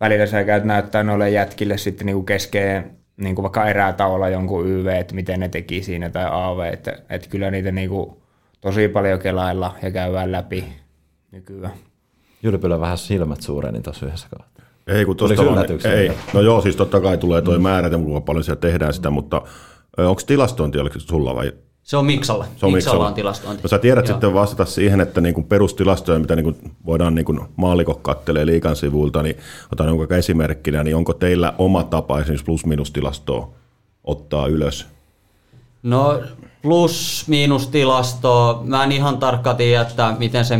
[0.00, 5.14] välillä sä käyt näyttää noille jätkille sitten niinku keskeen niinku vaikka erätaolla jonkun YV, että
[5.14, 8.22] miten ne teki siinä tai AV, että, että kyllä niitä niinku
[8.60, 10.64] tosi paljon kelailla ja käydään läpi
[11.30, 11.74] nykyään.
[12.42, 14.64] Jylpylä vähän silmät suureni tuossa yhdessä kohtaa.
[14.86, 16.12] Ei, kun tuosta vaan, ei.
[16.34, 17.62] No joo, siis totta kai tulee tuo mm.
[17.62, 19.42] määrä, kuinka paljon siellä tehdään sitä, mutta
[19.96, 21.52] onko tilastointi oliko sulla vai
[21.84, 22.44] se on Miksalla.
[22.44, 23.62] Se on Miksalla, Miksalla on tilastointi.
[23.62, 24.14] No sä tiedät Joo.
[24.14, 26.56] sitten vastata siihen, että niin kuin perustilastoja, mitä niin kuin
[26.86, 29.36] voidaan niin kuin maalikot kattelee liikan sivuilta, niin
[29.72, 33.48] otan niin esimerkkinä, niin onko teillä oma tapa esimerkiksi plus-minus-tilastoa
[34.04, 34.86] ottaa ylös?
[35.82, 36.20] No
[36.62, 40.58] plus-miinus-tilasto, mä en ihan tarkkaan tiedä, että miten se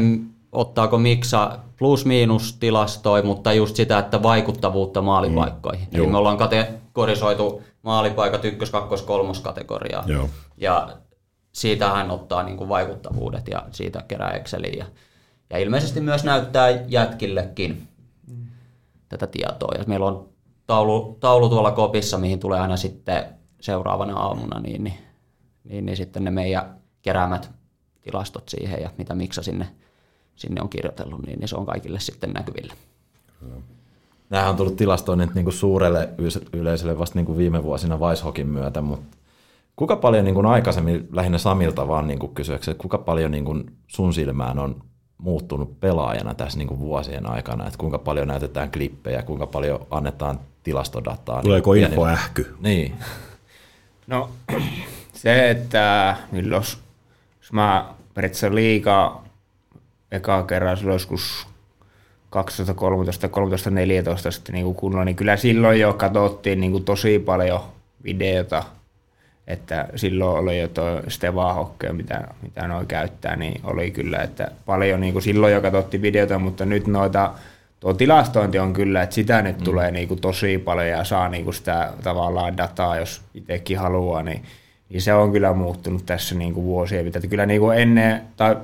[0.53, 5.89] ottaako Miksa plus-miinus tilastoi, mutta just sitä, että vaikuttavuutta maalipaikkoihin.
[5.93, 6.01] Mm.
[6.01, 10.05] Eli me ollaan kategorisoitu maalipaikat ykkös, kakkos, kolmos kategoriaa.
[10.07, 10.29] Joo.
[10.57, 10.89] Ja
[11.55, 14.79] siitä hän ottaa niin kuin vaikuttavuudet ja siitä kerää Exceliin.
[14.79, 14.87] Ja,
[15.51, 17.89] ja ilmeisesti myös näyttää jätkillekin
[18.27, 18.47] mm.
[19.09, 19.75] tätä tietoa.
[19.79, 20.29] Ja meillä on
[20.67, 23.25] taulu, taulu tuolla kopissa, mihin tulee aina sitten
[23.61, 24.99] seuraavana aamuna, niin, niin,
[25.65, 27.51] niin, niin sitten ne meidän keräämät
[28.01, 29.69] tilastot siihen ja mitä Miksa sinne,
[30.37, 32.73] sinne on kirjoitellut, niin, niin se on kaikille sitten näkyville.
[34.31, 36.09] Nämä on tullut tilastoinnit niin kuin suurelle
[36.53, 39.17] yleisölle vasta niin kuin viime vuosina Weishokin myötä, mutta
[39.77, 43.45] Kuinka paljon niin kuin aikaisemmin, lähinnä Samilta vaan niin kuin kysyäksi, että kuinka paljon niin
[43.45, 44.83] kuin sun silmään on
[45.19, 50.41] muuttunut pelaajana tässä niin kuin vuosien aikana, että kuinka paljon näytetään klippejä, kuinka paljon annetaan
[50.63, 51.43] tilastodataa.
[51.43, 52.55] Tuleeko niin, info ähky?
[52.61, 52.95] Niin.
[54.07, 54.31] No
[55.13, 56.63] se, että milloin
[57.41, 59.25] jos mä periaatteessa liikaa
[60.13, 61.47] eka kerran silloin joskus
[62.31, 67.61] 2013 13 14 sitten niin kunnolla, niin kyllä silloin jo katsottiin niin kuin tosi paljon
[68.05, 68.65] videota
[69.47, 75.01] että silloin oli jo tuo Steva-hokkea, mitä, mitä noin käyttää, niin oli kyllä, että paljon
[75.01, 77.33] niin kuin silloin jo katsottiin videota, mutta nyt noita,
[77.81, 79.65] tuo tilastointi on kyllä, että sitä nyt mm.
[79.65, 84.23] tulee niin kuin tosi paljon ja saa niin kuin sitä tavallaan dataa, jos itsekin haluaa,
[84.23, 84.43] niin,
[84.89, 87.23] niin se on kyllä muuttunut tässä niin kuin vuosien pitää.
[87.23, 88.57] Kyllä niin kuin ennen, tai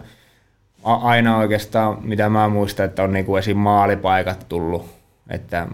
[0.83, 3.57] aina oikeastaan, mitä mä muistan, että on niin kuin esim.
[3.57, 4.87] maalipaikat tullut,
[5.31, 5.67] että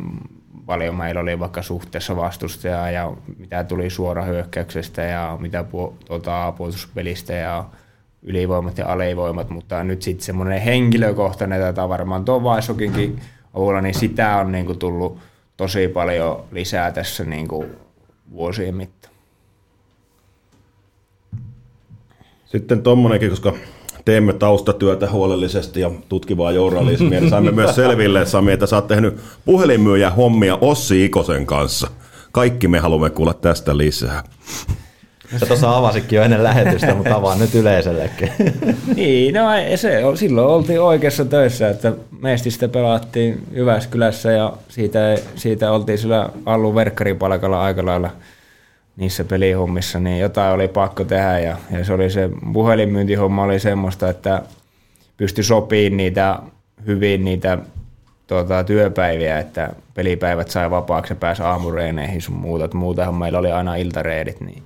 [0.67, 5.65] paljon meillä oli vaikka suhteessa vastustajaa ja mitä tuli suora hyökkäyksestä ja mitä
[6.07, 7.65] tuota, puolustuspelistä ja
[8.23, 13.21] ylivoimat ja alivoimat, mutta nyt sitten semmoinen henkilökohtainen, tätä varmaan tuo Vaisokinkin
[13.55, 15.19] avulla, niin sitä on niinku tullut
[15.57, 17.65] tosi paljon lisää tässä niinku
[18.31, 19.15] vuosien mittaan.
[22.45, 23.53] Sitten tuommoinenkin, koska
[24.07, 29.17] teemme taustatyötä huolellisesti ja tutkivaa journalismia, niin saimme myös selville, Sami, että sä oot tehnyt
[29.45, 31.89] puhelinmyyjä hommia Ossi Ikosen kanssa.
[32.33, 34.23] Kaikki me haluamme kuulla tästä lisää.
[35.37, 38.33] Sä tuossa avasitkin jo ennen lähetystä, mutta avaan nyt yleisöllekin.
[38.97, 39.47] niin, no
[39.77, 41.93] se, silloin oltiin oikeassa töissä, että
[42.23, 48.11] Mestistä pelattiin Jyväskylässä ja siitä, siitä oltiin sillä Allun verkkaripalkalla aika lailla
[48.97, 54.11] niissä pelihommissa, niin jotain oli pakko tehdä ja, ja se oli se puhelinmyyntihomma oli semmoista,
[54.11, 54.43] että
[55.17, 56.39] pystyi sopimaan niitä
[56.87, 57.59] hyvin niitä
[58.27, 62.77] tuota, työpäiviä, että pelipäivät sai vapaaksi ja pääsi aamureeneihin sun muuta.
[62.77, 64.63] Muutahan meillä oli aina iltareedit, niin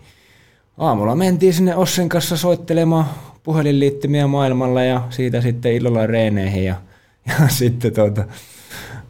[0.79, 3.05] aamulla mentiin sinne Ossen kanssa soittelemaan
[3.43, 6.75] puhelinliittymiä maailmalla ja siitä sitten illalla reeneihin ja,
[7.29, 8.25] ja sitten tuota,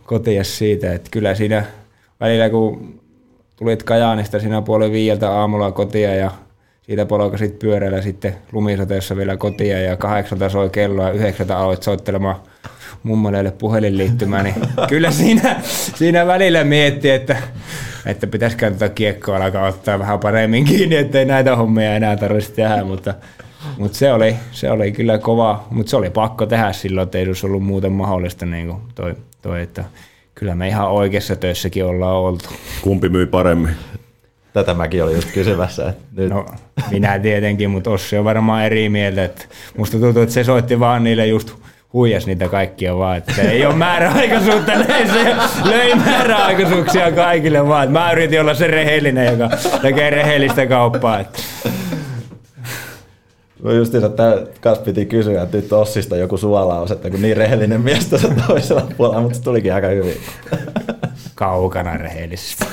[0.05, 1.65] kotiin siitä, että kyllä siinä
[2.21, 3.00] välillä kun
[3.61, 6.31] tulit Kajaanista siinä puolen viieltä aamulla kotia ja
[6.83, 12.37] siitä polkasit pyörällä sitten lumisateessa vielä kotia ja kahdeksalta soi kello ja yhdeksältä aloit soittelemaan
[13.03, 14.55] mummoleille puhelinliittymää, niin
[14.89, 15.57] kyllä siinä,
[15.95, 17.37] siinä välillä mietti, että,
[18.07, 22.85] että pitäisikö tätä kiekkoa alkaa ottaa vähän paremmin kiinni, ettei näitä hommia enää tarvitsisi tehdä,
[22.85, 23.15] mutta,
[23.79, 27.27] mutta se, oli, se oli kyllä kova, mutta se oli pakko tehdä silloin, että ei
[27.27, 29.85] olisi ollut muuten mahdollista niin kuin toi, toi, että
[30.35, 32.45] kyllä me ihan oikeassa töissäkin ollaan oltu.
[32.83, 33.75] Kumpi myi paremmin?
[34.53, 35.89] Tätä mäkin olin just kysymässä.
[35.89, 36.31] Että nyt.
[36.31, 36.47] No,
[36.91, 39.25] minä tietenkin, mutta Ossi on varmaan eri mieltä.
[39.25, 39.45] Että
[39.79, 41.55] musta tuntuu, että se soitti vaan niille just
[41.93, 47.93] huijas niitä kaikkia vaan, että ei ole määräaikaisuutta, löi, se, löi määräaikaisuuksia kaikille vaan.
[47.93, 51.21] Mä yritin olla se rehellinen, joka tekee rehellistä kauppaa.
[51.21, 51.43] Että.
[53.63, 57.81] No justiinsa tämä kanssa piti kysyä, että nyt Ossista joku suolaus, että kun niin rehellinen
[57.81, 60.17] mies tuossa toisella puolella, mutta se tulikin aika hyvin.
[61.35, 62.67] Kaukana rehellisestä.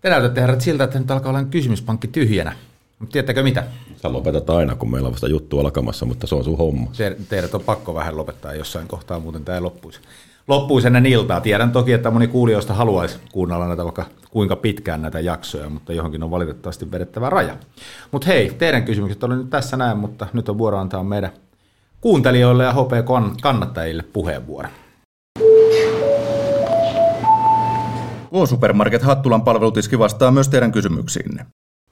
[0.00, 2.56] Te näytätte herrat siltä, että nyt alkaa olla kysymyspankki tyhjänä.
[2.98, 3.64] Mutta tiedättekö mitä?
[4.02, 6.90] Sä lopetat aina, kun meillä on vasta juttu alkamassa, mutta se on sun homma.
[6.96, 10.00] Te, teidät on pakko vähän lopettaa jossain kohtaa, muuten tämä ei loppuisi.
[10.48, 11.40] Loppuisi ennen iltaa.
[11.40, 16.22] Tiedän toki, että moni kuulijoista haluaisi kuunnella näitä vaikka kuinka pitkään näitä jaksoja, mutta johonkin
[16.22, 17.56] on valitettavasti vedettävä raja.
[18.12, 21.30] Mutta hei, teidän kysymykset oli nyt tässä näin, mutta nyt on vuoro antaa meidän
[22.00, 24.68] kuuntelijoille ja HP-kannattajille puheenvuoro.
[28.30, 31.46] K-Supermarket Hattulan palvelutiski vastaa myös teidän kysymyksiinne.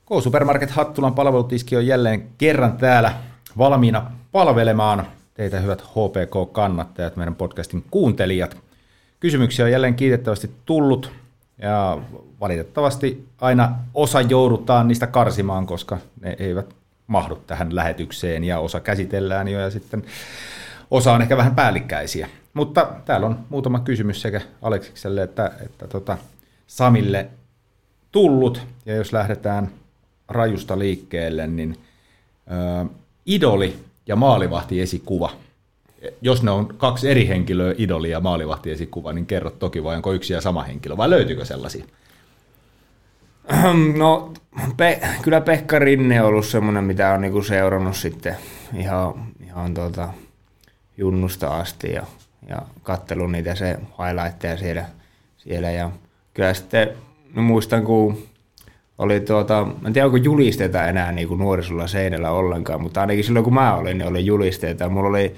[0.06, 3.12] K-Supermarket Hattulan palvelutiski on jälleen kerran täällä
[3.58, 8.56] valmiina palvelemaan teitä hyvät HPK-kannattajat, meidän podcastin kuuntelijat.
[9.20, 11.12] Kysymyksiä on jälleen kiitettävästi tullut
[11.58, 11.98] ja
[12.40, 16.74] valitettavasti aina osa joudutaan niistä karsimaan, koska ne eivät
[17.06, 20.04] mahdu tähän lähetykseen ja osa käsitellään jo ja sitten
[20.90, 22.28] osa on ehkä vähän päällikkäisiä.
[22.54, 26.18] Mutta täällä on muutama kysymys sekä Aleksikselle että, että tota
[26.66, 27.28] Samille
[28.12, 28.66] tullut.
[28.86, 29.70] Ja jos lähdetään
[30.28, 31.76] rajusta liikkeelle, niin
[32.82, 32.86] ö,
[33.26, 35.30] idoli ja maalivahti esikuva.
[36.22, 40.12] Jos ne on kaksi eri henkilöä, idoli ja maalivahti esikuva, niin kerro toki vai onko
[40.12, 41.84] yksi ja sama henkilö vai löytyykö sellaisia?
[43.98, 44.32] No
[44.76, 48.36] pe- kyllä Pekka Rinne on ollut semmoinen, mitä on niinku seurannut sitten
[48.76, 49.14] ihan,
[49.46, 50.08] ihan tuota,
[50.96, 52.06] junnusta asti ja,
[52.48, 54.84] ja kattellut niitä se highlightteja siellä,
[55.36, 55.90] siellä ja
[56.34, 56.88] kyllä sitten
[57.34, 58.26] no muistan, kun
[58.98, 63.44] oli tuota, en tiedä onko julisteita enää niin kuin nuorisolla seinällä ollenkaan, mutta ainakin silloin
[63.44, 64.88] kun mä olin, niin oli julisteita.
[64.88, 65.34] Mulla oli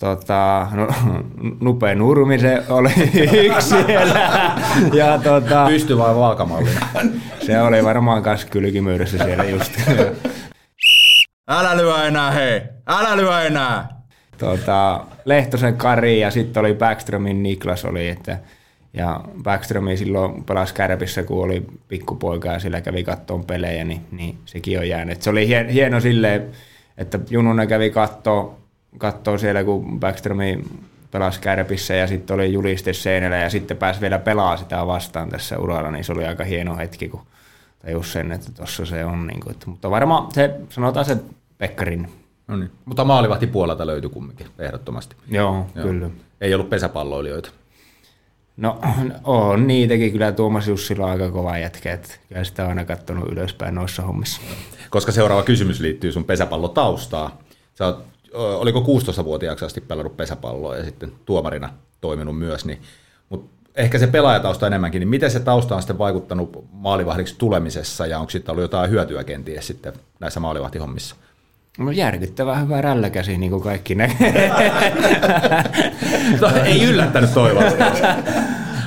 [0.00, 0.88] tota, no,
[1.60, 2.90] Nupe Nurmi se oli
[3.46, 4.30] yksi siellä.
[4.92, 6.82] Ja, tota, Pysty vai valkamallinen?
[7.46, 9.72] se oli varmaan kas kylkimyydessä siellä just.
[11.48, 12.62] Älä lyö enää, hei!
[12.86, 13.98] Älä lyö enää!
[14.38, 18.38] tota, Lehtosen Kari ja sitten oli Backströmin Niklas oli, että
[18.92, 24.38] ja Backströmi silloin pelasi Kärpissä, kun oli pikkupoika ja sillä kävi kattoon pelejä, niin, niin
[24.44, 25.16] sekin on jäänyt.
[25.16, 26.50] Et se oli hien, hieno silleen,
[26.98, 28.58] että Jununa kävi kattoo,
[28.98, 30.64] kattoo siellä, kun Backströmi
[31.10, 35.58] pelasi Kärpissä ja sitten oli juliste seinällä ja sitten pääsi vielä pelaa sitä vastaan tässä
[35.58, 37.20] uralla, niin se oli aika hieno hetki, kun
[37.78, 39.26] tajus sen, että tuossa se on.
[39.26, 41.16] Niin kuin, että, mutta varmaan se, sanotaan se
[41.58, 42.08] Pekkarin.
[42.48, 42.70] No niin.
[42.84, 45.16] Mutta maalivahti puolelta löytyi kumminkin, ehdottomasti.
[45.30, 46.10] Joo, Joo, kyllä.
[46.40, 47.50] Ei ollut pesäpalloilijoita.
[48.58, 48.78] No
[49.24, 53.32] on niitäkin kyllä Tuomas Jussila on aika kova jätkä, että kyllä sitä on aina katsonut
[53.32, 54.40] ylöspäin noissa hommissa.
[54.90, 57.42] Koska seuraava kysymys liittyy sun pesäpallotaustaa.
[57.74, 58.04] Sä oot,
[58.34, 62.82] oliko 16-vuotiaaksi asti pelannut pesäpalloa ja sitten tuomarina toiminut myös, niin,
[63.28, 68.18] mutta ehkä se pelaajatausta enemmänkin, niin miten se tausta on sitten vaikuttanut maalivahdiksi tulemisessa ja
[68.18, 71.16] onko sitten ollut jotain hyötyä kenties sitten näissä maalivahtihommissa?
[71.78, 74.50] No järkyttävän hyvä rälläkäsi, niin kuin kaikki näkee.
[76.40, 78.06] no, ei yllättänyt toivottavasti.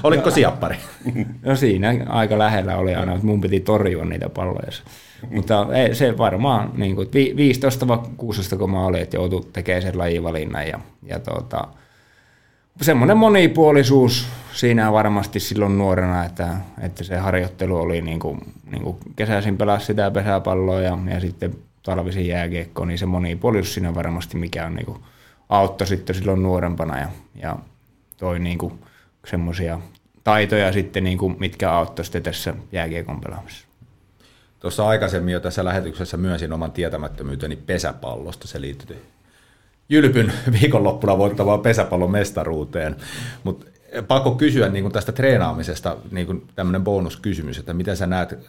[0.03, 0.75] Oliko siappari?
[1.45, 4.71] No siinä aika lähellä oli aina, että mun piti torjua niitä palloja.
[5.29, 9.81] Mutta ei, se varmaan niin kuin, 15 vai 16 kun mä olin, että joutui tekemään
[9.81, 11.67] sen lajivalinnan ja, ja tuota,
[12.81, 18.39] semmoinen monipuolisuus siinä varmasti silloin nuorena, että, että se harjoittelu oli niin kuin,
[18.71, 23.95] niin kuin kesäisin pelasi sitä pesäpalloa ja, ja sitten talvisin jääkiekko, niin se monipuolisuus siinä
[23.95, 25.03] varmasti, mikä on niin
[25.49, 27.55] auttoi sitten silloin nuorempana ja, ja
[28.17, 28.73] toi niin kuin,
[29.27, 29.79] semmoisia
[30.23, 33.67] taitoja sitten, niin mitkä auttoi sitten tässä jääkiekon pelaamisessa.
[34.59, 38.47] Tuossa aikaisemmin jo tässä lähetyksessä myönsin oman tietämättömyyteni pesäpallosta.
[38.47, 39.05] Se liittyy
[39.89, 42.95] Jylpyn viikonloppuna voittavaan pesäpallon mestaruuteen.
[43.43, 43.65] Mutta
[44.07, 48.39] pakko kysyä niin kuin tästä treenaamisesta niin kuin tämmöinen bonuskysymys, että miten sä näet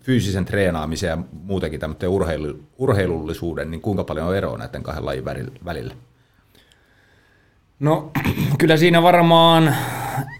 [0.00, 5.24] fyysisen treenaamisen ja muutenkin tämmöisen urheilu, urheilullisuuden, niin kuinka paljon on eroa näiden kahden lajin
[5.64, 5.94] välillä?
[7.80, 8.10] No
[8.58, 9.74] kyllä siinä varmaan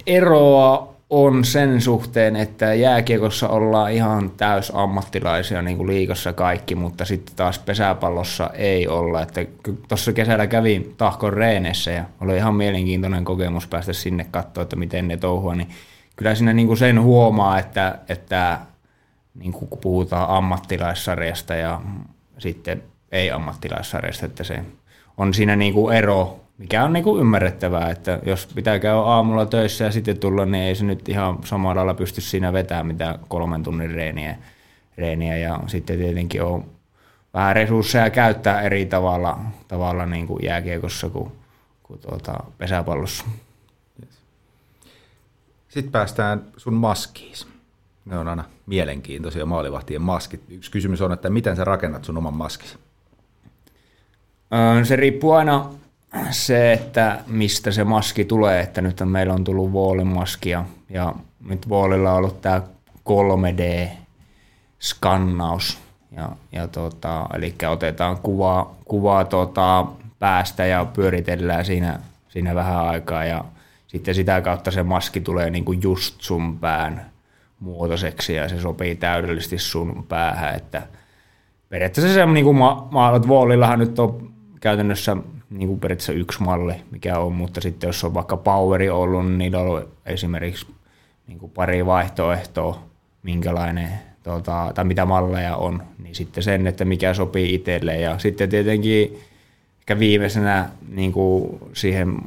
[0.07, 7.05] eroa on sen suhteen, että jääkiekossa ollaan ihan täys ammattilaisia niin kuin liikassa kaikki, mutta
[7.05, 9.23] sitten taas pesäpallossa ei olla.
[9.23, 9.47] Että
[9.89, 15.09] tuossa kesällä kävin Tahkon reenessä ja oli ihan mielenkiintoinen kokemus päästä sinne katsoa, että miten
[15.09, 15.69] ne touhua, niin
[16.17, 18.59] kyllä siinä niin kuin sen huomaa, että, että
[19.39, 21.81] niin kuin kun puhutaan ammattilaissarjasta ja
[22.39, 22.83] sitten
[23.13, 24.65] ei ammattilaissarjasta, että se
[25.17, 29.85] on siinä niin kuin ero mikä on niinku ymmärrettävää, että jos pitää käydä aamulla töissä
[29.85, 33.63] ja sitten tulla, niin ei se nyt ihan samalla lailla pysty siinä vetämään mitä kolmen
[33.63, 34.37] tunnin reeniä.
[34.97, 35.37] reeniä.
[35.37, 36.71] Ja sitten tietenkin on
[37.35, 41.33] vähän resursseja käyttää eri tavalla, tavalla niin kuin jääkiekossa kuin,
[41.83, 43.25] kuin tuota pesäpallossa.
[45.69, 47.35] Sitten päästään sun maskiin.
[48.11, 50.41] Ne on aina mielenkiintoisia maalivahtien maskit.
[50.49, 52.79] Yksi kysymys on, että miten sä rakennat sun oman maskisi?
[54.83, 55.71] Se riippuu aina
[56.31, 61.15] se, että mistä se maski tulee, että nyt meillä on tullut Wallin maskia ja
[61.49, 62.63] nyt Wallilla on ollut tämä
[63.09, 65.79] 3D-skannaus.
[66.17, 69.87] Ja, ja tota, eli otetaan kuvaa, kuvaa tota
[70.19, 71.99] päästä ja pyöritellään siinä,
[72.29, 73.45] siinä vähän aikaa ja
[73.87, 77.11] sitten sitä kautta se maski tulee niinku just sun pään
[77.61, 80.83] muotoiseksi ja se sopii täydellisesti sun päähän, että
[81.69, 84.31] periaatteessa se niin kuin ma- maalat Wallillahan nyt on
[84.61, 85.17] käytännössä
[85.51, 89.39] niin kuin periaatteessa yksi malli, mikä on, mutta sitten jos on vaikka Poweri ollut, niin
[89.39, 90.67] niillä on ollut esimerkiksi
[91.27, 92.83] niin kuin pari vaihtoehtoa,
[93.23, 93.89] minkälainen
[94.23, 97.97] tota, tai mitä malleja on, niin sitten sen, että mikä sopii itselle.
[97.97, 99.19] Ja sitten tietenkin
[99.79, 102.19] ehkä viimeisenä niin kuin siihen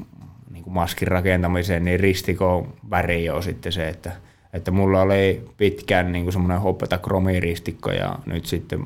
[0.51, 4.11] niin kuin maskin rakentamiseen, niin ristikon väri on sitten se, että,
[4.53, 8.85] että mulla oli pitkään niin kuin semmoinen hopeta kromiristikko ja nyt sitten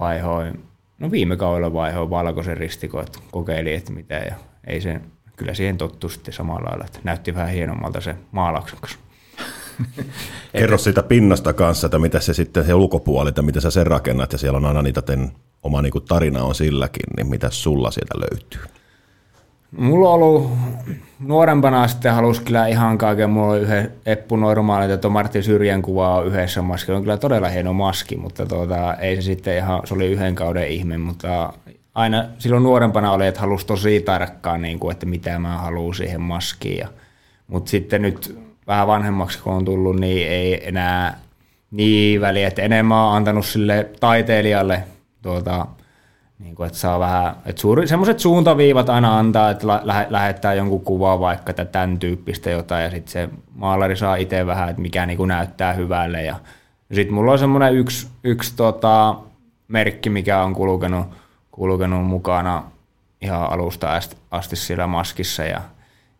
[0.00, 0.68] vaihoin
[0.98, 4.34] No viime kaudella vaihoin valkoisen ristikon, että kokeili, että mitä ja
[4.66, 5.00] ei se,
[5.36, 8.98] kyllä siihen tottu sitten samalla lailla, että näytti vähän hienommalta se maalauksen kanssa.
[10.58, 14.32] Kerro siitä pinnasta kanssa, että mitä se sitten se ulkopuoli, että mitä sä sen rakennat
[14.32, 15.02] ja siellä on aina niitä,
[15.62, 18.77] oma niin tarina on silläkin, niin mitä sulla sieltä löytyy?
[19.76, 20.50] Mulla on ollut
[21.20, 23.30] nuorempana sitten halusi kyllä ihan kaiken.
[23.30, 26.92] Mulla oli yhden Eppu Normaali, että Martti Syrjän kuva on yhdessä maski.
[26.92, 30.68] On kyllä todella hieno maski, mutta tuota, ei se sitten ihan, se oli yhden kauden
[30.68, 31.52] ihme, mutta
[31.94, 36.20] aina silloin nuorempana oli, että halusi tosi tarkkaan, niin kuin, että mitä mä haluan siihen
[36.20, 36.86] maskiin.
[37.48, 41.18] Mutta sitten nyt vähän vanhemmaksi kun on tullut, niin ei enää
[41.70, 44.82] niin väliä, että enemmän on antanut sille taiteilijalle
[45.22, 45.66] tuota,
[46.38, 50.80] niin kuin, että saa vähän, että suuri, semmoiset suuntaviivat aina antaa, että lä- lähettää jonkun
[50.80, 55.16] kuvaa vaikka tämän tyyppistä jotain ja sitten se maalari saa itse vähän, että mikä niin
[55.16, 56.36] kuin näyttää hyvälle ja
[56.92, 59.16] sitten mulla on semmoinen yksi, yksi tota,
[59.68, 61.06] merkki, mikä on kulkenut,
[61.50, 62.64] kulkenut mukana
[63.20, 65.60] ihan alusta asti siellä maskissa ja,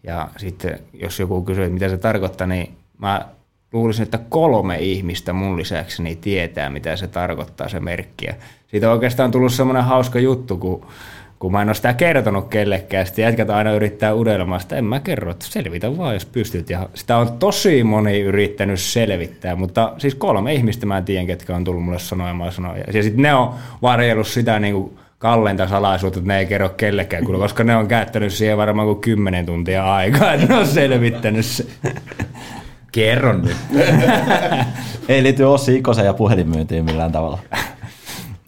[0.02, 3.28] ja sitten jos joku kysyy, että mitä se tarkoittaa, niin mä
[3.72, 8.26] luulisin, että kolme ihmistä mun lisäksi niin tietää, mitä se tarkoittaa se merkki.
[8.26, 8.34] Ja
[8.66, 10.86] siitä on oikeastaan tullut semmoinen hauska juttu, kun,
[11.38, 13.06] kun mä en ole sitä kertonut kellekään.
[13.06, 16.70] Sitten jätkät aina yrittää uudelleen, että en mä kerro, että selvitä vaan, jos pystyt.
[16.70, 21.56] Ja sitä on tosi moni yrittänyt selvittää, mutta siis kolme ihmistä mä en tiedä, ketkä
[21.56, 22.84] on tullut mulle sanomaan sanoja.
[22.92, 27.24] Ja sitten ne on varjellut sitä niin kuin kalleinta salaisuutta, että ne ei kerro kellekään,
[27.24, 31.66] koska ne on käyttänyt siihen varmaan kuin kymmenen tuntia aikaa, että ne on selvittänyt se.
[32.92, 33.56] Kerro nyt.
[35.08, 37.38] ei liity Ossi Ikosen ja puhelinmyyntiin millään tavalla.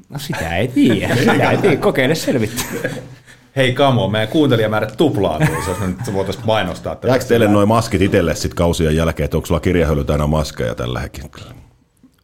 [0.08, 1.16] No sitä ei tiedä.
[1.16, 1.76] Sitä ei tiedä.
[1.76, 2.90] Kokeile selvittää.
[3.56, 6.96] Hei Kamo, meidän kuuntelijamäärät tuplaantuu, jos nyt voitaisiin mainostaa.
[7.06, 11.00] Jääkö teille noin maskit itselle sitten kausien jälkeen, että onko sulla kirjahöly täynnä maskeja tällä
[11.00, 11.54] hetkellä?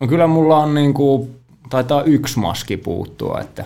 [0.00, 1.40] No kyllä mulla on niin kuin,
[1.70, 3.64] taitaa yksi maski puuttua, että,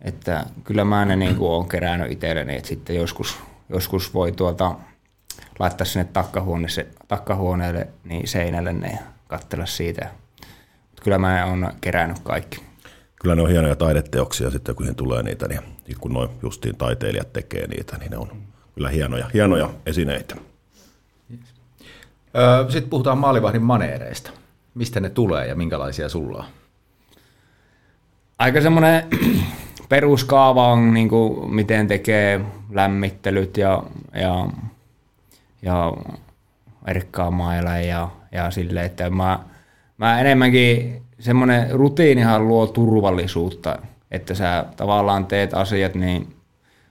[0.00, 3.36] että kyllä mä ne niin kuin olen kerännyt itselleni, että sitten joskus,
[3.68, 4.74] joskus voi tuota,
[5.58, 6.08] laittaa sinne
[7.08, 8.98] takkahuoneelle niin seinälle ne ja
[9.28, 10.10] katsella siitä.
[10.90, 12.62] Mutta kyllä mä oon kerännyt kaikki.
[13.20, 15.62] Kyllä ne on hienoja taideteoksia sitten, kun tulee niitä, niin
[16.00, 18.28] kun noin justiin taiteilijat tekee niitä, niin ne on
[18.74, 20.36] kyllä hienoja, hienoja esineitä.
[22.68, 24.30] Sitten puhutaan maalivahdin maneereista.
[24.74, 26.44] Mistä ne tulee ja minkälaisia sulla on?
[28.38, 29.08] Aika semmoinen
[29.88, 32.40] peruskaava on, niin kuin, miten tekee
[32.70, 33.82] lämmittelyt ja,
[34.14, 34.48] ja,
[35.62, 35.92] ja
[36.86, 39.38] erkkaa mailla ja, ja sille, että mä,
[39.98, 43.78] mä enemmänkin semmoinen rutiinihan luo turvallisuutta,
[44.10, 46.34] että sä tavallaan teet asiat niin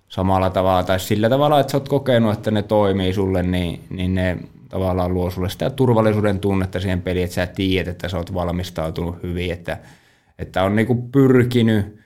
[0.09, 4.15] samalla tavalla tai sillä tavalla, että sä oot kokenut, että ne toimii sulle, niin, niin
[4.15, 4.37] ne
[4.69, 9.23] tavallaan luo sulle sitä turvallisuuden tunnetta siihen peliin, että sä tiedät, että sä oot valmistautunut
[9.23, 9.77] hyvin, että,
[10.39, 11.96] että on niinku pyrkinyt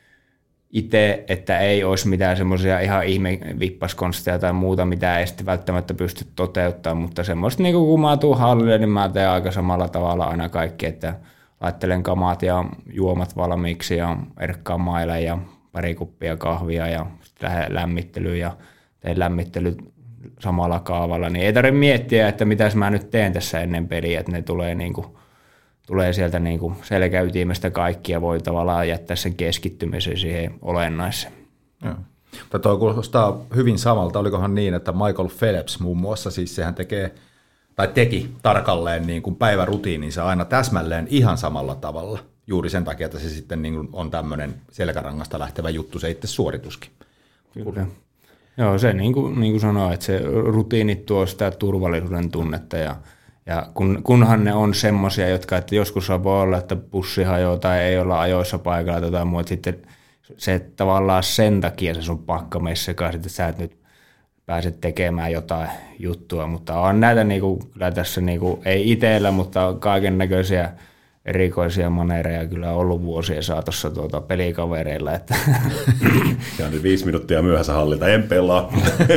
[0.72, 5.93] itse, että ei olisi mitään semmoisia ihan ihme vippaskonsteja tai muuta, mitä ei sitten välttämättä
[5.93, 10.26] pysty toteuttamaan, mutta semmoista niin kun mä tuun hallille, niin mä teen aika samalla tavalla
[10.26, 11.15] aina kaikki, että
[11.61, 15.38] laittelen kamat ja juomat valmiiksi ja erkkaan maille ja
[15.72, 18.57] pari kuppia kahvia ja sitten lämmittelyyn ja
[18.99, 19.78] teen lämmittelyt
[20.39, 24.32] samalla kaavalla, niin ei tarvitse miettiä, että mitä mä nyt teen tässä ennen peliä, että
[24.32, 25.07] ne tulee, niin kuin,
[25.92, 31.34] tulee sieltä niin kuin selkäytimestä kaikki ja voi tavallaan jättää sen keskittymisen siihen olennaiseen.
[31.84, 31.96] Joo.
[32.42, 34.20] Mutta tuo kuulostaa hyvin samalta.
[34.20, 37.16] Olikohan niin, että Michael Phelps muun muassa, siis sehän tekee
[37.76, 42.20] tai teki tarkalleen niin kuin päivärutiininsa aina täsmälleen ihan samalla tavalla.
[42.48, 46.28] Juuri sen takia, että se sitten niin kuin on tämmöinen selkärangasta lähtevä juttu, se itse
[46.28, 46.92] suorituskin.
[47.54, 47.86] Kyllä.
[48.58, 52.96] Joo, se niin kuin, niin kuin sanoo, että se rutiini tuo sitä turvallisuuden tunnetta ja,
[53.46, 57.80] ja kun, kunhan ne on semmoisia, jotka, että joskus voi olla, että bussi hajoaa tai
[57.80, 59.82] ei olla ajoissa paikalla tai jotain muuta, sitten
[60.38, 63.78] se tavallaan sen takia se sun pakka messikaan, että sä et nyt
[64.46, 65.70] pääset tekemään jotain
[66.00, 70.72] juttua, mutta on näitä niinku, kyllä tässä niinku, ei itsellä, mutta kaiken näköisiä
[71.26, 75.14] erikoisia manereja kyllä ollut vuosien saatossa tuota pelikavereilla.
[75.14, 75.36] Että.
[76.60, 78.74] Ja nyt viisi minuuttia myöhässä hallita, en pelaa.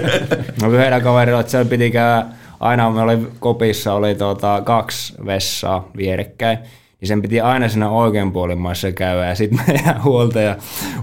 [0.63, 2.27] no yhdellä kaverilla, että se piti käydä,
[2.61, 6.59] aina me oli kopissa oli tuota, kaksi vessaa vierekkäin,
[7.05, 10.57] niin sen piti aina siinä oikean puolimaissa käydä, ja sitten meidän huoltaja,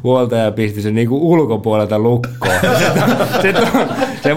[0.04, 2.54] huoltaja pisti sen niinku ulkopuolelta lukkoon.
[3.42, 3.56] se, se,
[4.18, 4.36] se,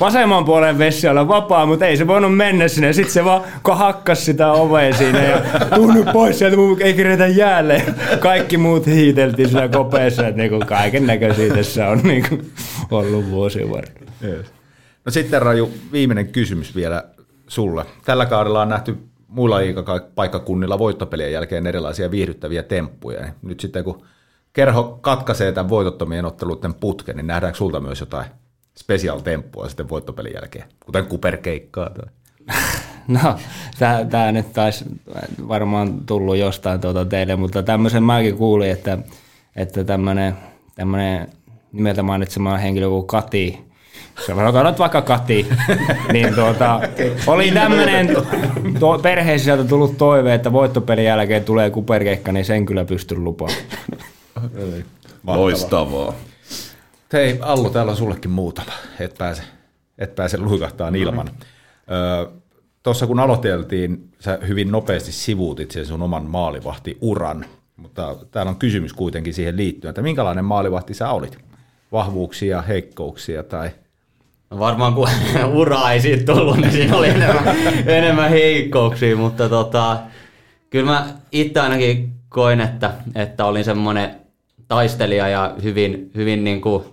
[0.00, 2.92] vasemman puolen vessi oli vapaa, mutta ei se voinut mennä sinne.
[2.92, 5.40] Sitten se vaan hakkas sitä ovea siinä ja
[5.74, 7.82] tunnu pois sieltä, ei kirjoita jäälle.
[8.20, 12.38] Kaikki muut hiiteltiin siinä kopeessa, että niinku kaiken näköisiä tässä on niinku
[12.90, 14.12] ollut vuosien varrella.
[14.24, 14.61] Yes.
[15.04, 17.04] No sitten Raju, viimeinen kysymys vielä
[17.48, 17.84] sulle.
[18.04, 18.98] Tällä kaudella on nähty
[19.28, 19.56] muilla
[20.14, 23.32] paikkakunnilla voittopelien jälkeen erilaisia viihdyttäviä temppuja.
[23.42, 24.04] Nyt sitten kun
[24.52, 28.26] kerho katkaisee tämän voitottomien otteluiden putken, niin nähdäänkö sulta myös jotain
[28.78, 32.06] special temppua sitten voittopelin jälkeen, kuten kuperkeikkaa tai...
[33.08, 33.38] No,
[34.10, 34.84] tämä nyt taisi
[35.48, 38.98] varmaan tullut jostain tuota teille, mutta tämmöisen mäkin kuulin, että,
[39.56, 40.36] että tämmöinen,
[41.72, 43.71] nimeltä mainitsema henkilö kuin Kati,
[44.26, 45.46] sanotaan nyt vaikka Kati,
[46.12, 46.80] niin tuota,
[47.26, 48.16] oli tämmöinen
[48.80, 53.60] to, perheessä sieltä tullut toive, että voittopelin jälkeen tulee kuperkeikka, niin sen kyllä pystyn lupaamaan.
[55.26, 56.14] Loistavaa.
[57.12, 59.42] Hei, Allu, täällä on sullekin muutama, et pääse,
[59.98, 61.30] et pääse luikahtaan ilman.
[62.82, 67.44] Tuossa kun aloiteltiin, sä hyvin nopeasti sivuutit sen sun oman maalivahtiuran,
[67.76, 71.38] mutta täällä on kysymys kuitenkin siihen liittyen, että minkälainen maalivahti sä olit?
[71.92, 73.70] Vahvuuksia, heikkouksia tai
[74.52, 75.08] No varmaan kun
[75.60, 79.98] ura ei siitä tullut, niin siinä oli enemmän, enemmän heikkouksia, mutta tota,
[80.70, 84.16] kyllä mä itse ainakin koin, että, että olin semmoinen
[84.68, 86.84] taistelija ja hyvin, hyvin niin kuin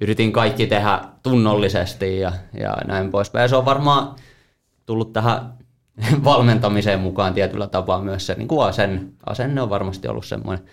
[0.00, 3.42] yritin kaikki tehdä tunnollisesti ja, ja näin poispäin.
[3.42, 4.14] Ja se on varmaan
[4.86, 5.54] tullut tähän
[6.24, 10.64] valmentamiseen mukaan tietyllä tapaa myös se niin kuin asen, asenne on varmasti ollut semmoinen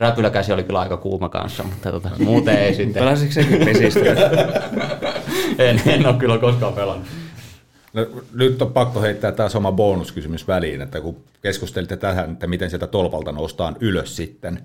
[0.00, 3.02] Räpyläkäsi oli kyllä aika kuuma kanssa, mutta tota, muuten ei sitten.
[3.02, 4.00] Pelasitko sekin pesistä?
[5.68, 7.08] en, en ole kyllä koskaan pelannut.
[7.92, 12.70] No, nyt on pakko heittää taas oma bonuskysymys väliin, että kun keskustelitte tähän, että miten
[12.70, 14.62] sieltä tolpalta noustaan ylös sitten,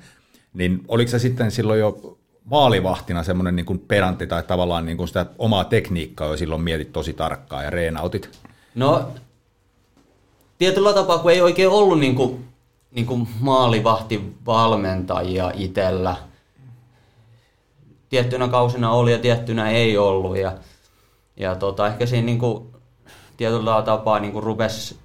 [0.54, 5.08] niin oliko se sitten silloin jo maalivahtina semmoinen niin kuin perantti tai tavallaan niin kuin
[5.08, 8.30] sitä omaa tekniikkaa jo silloin mietit tosi tarkkaan ja reenautit?
[8.76, 9.12] No,
[10.58, 12.45] tietyllä tapaa, kun ei oikein ollut niin kuin
[12.96, 16.16] niin kuin maalivahtivalmentajia itsellä.
[18.10, 20.38] Tiettynä kausina oli ja tiettynä ei ollut.
[20.38, 20.52] Ja,
[21.38, 22.68] ja tota, ehkä siinä niin kuin,
[23.38, 24.98] tietyllä tapaa niin kuin rupesi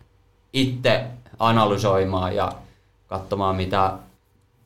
[0.53, 1.05] itse
[1.39, 2.53] analysoimaan ja
[3.07, 3.93] katsomaan, mitä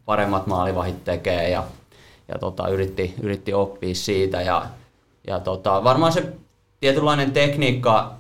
[0.05, 1.65] paremmat maalivahit tekee ja,
[2.29, 4.43] ja tota, yritti, yritti oppia siitä.
[4.43, 4.67] Ja,
[5.27, 6.33] ja tota, varmaan se
[6.81, 8.15] tietynlainen tekniikka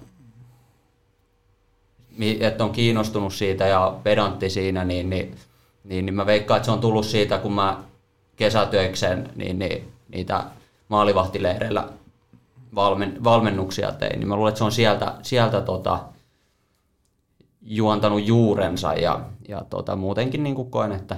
[2.40, 5.34] että on kiinnostunut siitä ja pedantti siinä, niin, niin,
[5.84, 7.82] niin, niin mä veikkaan, että se on tullut siitä, kun mä
[8.36, 10.44] kesätyökseen niin, niin, niitä
[10.88, 11.88] maalivahtileireillä
[12.74, 16.04] valmen, valmennuksia tein, niin mä luulen, että se on sieltä, sieltä tota,
[17.62, 21.16] juontanut juurensa ja, ja tota, muutenkin niin kuin koen, että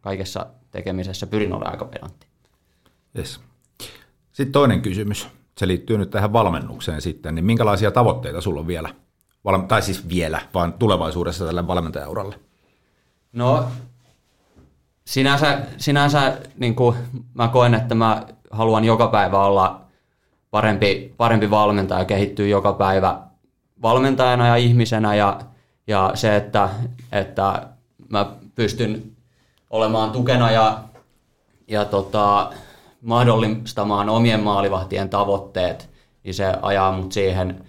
[0.00, 2.26] kaikessa tekemisessä pyrin olemaan aika pedantti.
[3.18, 3.40] Yes.
[4.32, 5.28] Sitten toinen kysymys.
[5.58, 7.34] Se liittyy nyt tähän valmennukseen sitten.
[7.34, 8.94] Niin minkälaisia tavoitteita sulla on vielä?
[9.68, 12.34] Tai siis vielä, vaan tulevaisuudessa tälle valmentajauralle?
[13.32, 13.64] No
[15.04, 16.96] sinänsä, sinänsä niin kuin
[17.34, 19.80] mä koen, että mä haluan joka päivä olla
[20.50, 23.20] parempi, parempi valmentaja, kehittyy joka päivä
[23.82, 25.40] valmentajana ja ihmisenä ja,
[25.86, 26.68] ja se, että,
[27.12, 27.68] että
[28.08, 29.02] mä pystyn
[29.70, 30.78] olemaan tukena ja,
[31.68, 32.52] ja tota,
[33.00, 35.90] mahdollistamaan omien maalivahtien tavoitteet,
[36.24, 37.64] niin se ajaa mut siihen,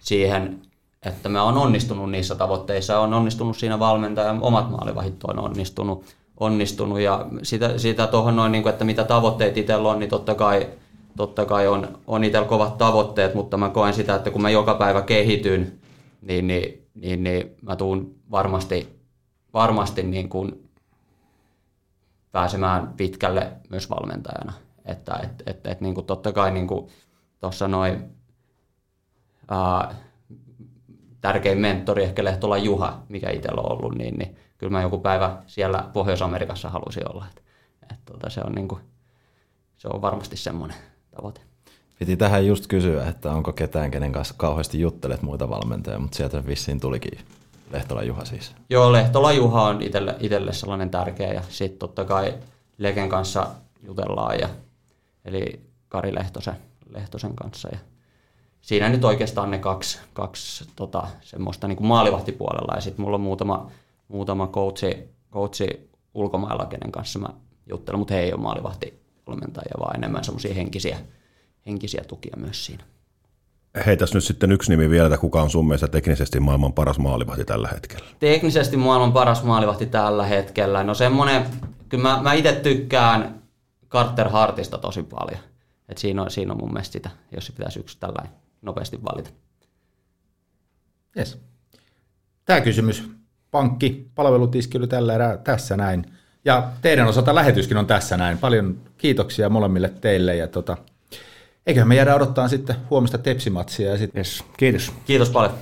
[0.00, 0.62] siihen
[1.02, 6.04] että mä oon onnistunut niissä tavoitteissa, on onnistunut siinä valmentajan, omat maalivahit on onnistunut,
[6.40, 10.34] onnistunut ja sitä, sitä tuohon noin, niin kuin, että mitä tavoitteet itsellä on, niin totta
[10.34, 10.68] kai,
[11.16, 14.74] totta kai on, on itsellä kovat tavoitteet, mutta mä koen sitä, että kun mä joka
[14.74, 15.78] päivä kehityn,
[16.22, 18.98] niin, niin, niin, niin mä tuun varmasti,
[19.54, 20.68] varmasti niin kuin
[22.32, 24.52] pääsemään pitkälle myös valmentajana.
[24.84, 26.88] Että et, et, et, niin kuin totta kai niin kuin
[27.40, 28.10] tuossa noin
[31.20, 35.36] tärkein mentori ehkä Lehtola Juha, mikä itsellä on ollut, niin, niin kyllä mä joku päivä
[35.46, 37.26] siellä Pohjois-Amerikassa halusin olla.
[37.30, 37.42] Et,
[37.92, 38.80] et, tota, se, on niin kuin,
[39.76, 40.76] se on varmasti semmoinen
[41.16, 41.40] tavoite.
[41.98, 46.46] Piti tähän just kysyä, että onko ketään, kenen kanssa kauheasti juttelet muita valmentajia, mutta sieltä
[46.46, 47.18] vissiin tulikin
[47.70, 48.54] Lehtola Juha siis.
[48.70, 52.34] Joo, Lehtola Juha on itselle, itselle sellainen tärkeä ja sitten totta kai
[52.78, 53.46] Leken kanssa
[53.82, 54.48] jutellaan, ja,
[55.24, 56.56] eli Kari Lehtosen,
[56.90, 57.68] Lehtosen kanssa.
[57.72, 57.78] Ja
[58.60, 63.20] siinä nyt oikeastaan ne kaksi, kaksi tota, semmoista niin kuin maalivahtipuolella ja sitten mulla on
[63.20, 63.70] muutama,
[64.08, 67.28] muutama coachi, coachi ulkomailla, kenen kanssa mä
[67.66, 70.98] juttelen, mutta he ei ole maalivahtivalmentajia, vaan enemmän semmoisia henkisiä,
[71.66, 72.84] henkisiä tukia myös siinä.
[73.86, 77.44] Heitäs nyt sitten yksi nimi vielä, että kuka on sun mielestä teknisesti maailman paras maalivahti
[77.44, 78.06] tällä hetkellä?
[78.18, 80.84] Teknisesti maailman paras maalivahti tällä hetkellä.
[80.84, 81.46] No semmoinen,
[81.88, 83.42] kyllä mä, mä itse tykkään
[83.88, 85.40] Carter Hartista tosi paljon.
[85.88, 88.32] Et siinä, on, siinä on mun mielestä sitä, jos se pitäisi yksi tällainen
[88.62, 89.30] nopeasti valita.
[91.16, 91.38] Yes.
[92.44, 93.10] Tämä kysymys.
[93.50, 96.04] Pankki, palvelutiski oli tällä erää tässä näin.
[96.44, 98.38] Ja teidän osalta lähetyskin on tässä näin.
[98.38, 100.76] Paljon kiitoksia molemmille teille ja tota,
[101.66, 103.90] eiköhän me jäädä odottaa sitten huomista tepsimatsia.
[103.90, 104.16] Ja sit...
[104.16, 104.44] yes.
[104.56, 104.92] Kiitos.
[105.06, 105.54] Kiitos paljon.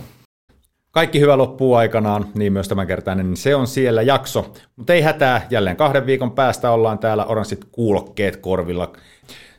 [0.90, 4.52] Kaikki hyvä loppuu aikanaan, niin myös tämänkertainen, niin se on siellä jakso.
[4.76, 8.92] Mutta ei hätää, jälleen kahden viikon päästä ollaan täällä oranssit kuulokkeet korvilla.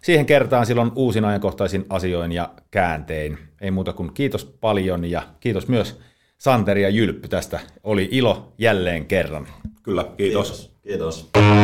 [0.01, 3.37] Siihen kertaan silloin uusin ajankohtaisin asioin ja kääntein.
[3.61, 5.99] Ei muuta kuin kiitos paljon ja kiitos myös
[6.37, 7.59] Santeri ja Jylppy tästä.
[7.83, 9.47] Oli ilo jälleen kerran.
[9.83, 10.77] Kyllä, kiitos.
[10.83, 11.29] Kiitos.
[11.33, 11.57] kiitos.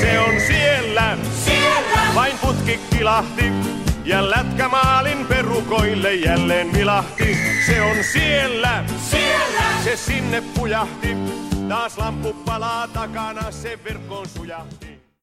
[0.00, 2.14] Se on siellä, siellä.
[2.14, 3.44] vain putki kilahti.
[4.04, 7.36] Ja lätkämaalin perukoille jälleen vilahti.
[7.66, 9.62] Se on siellä, siellä.
[9.84, 11.16] se sinne pujahti.
[11.68, 14.87] Taas lamppu palaa takana, se verkkoon sujahti.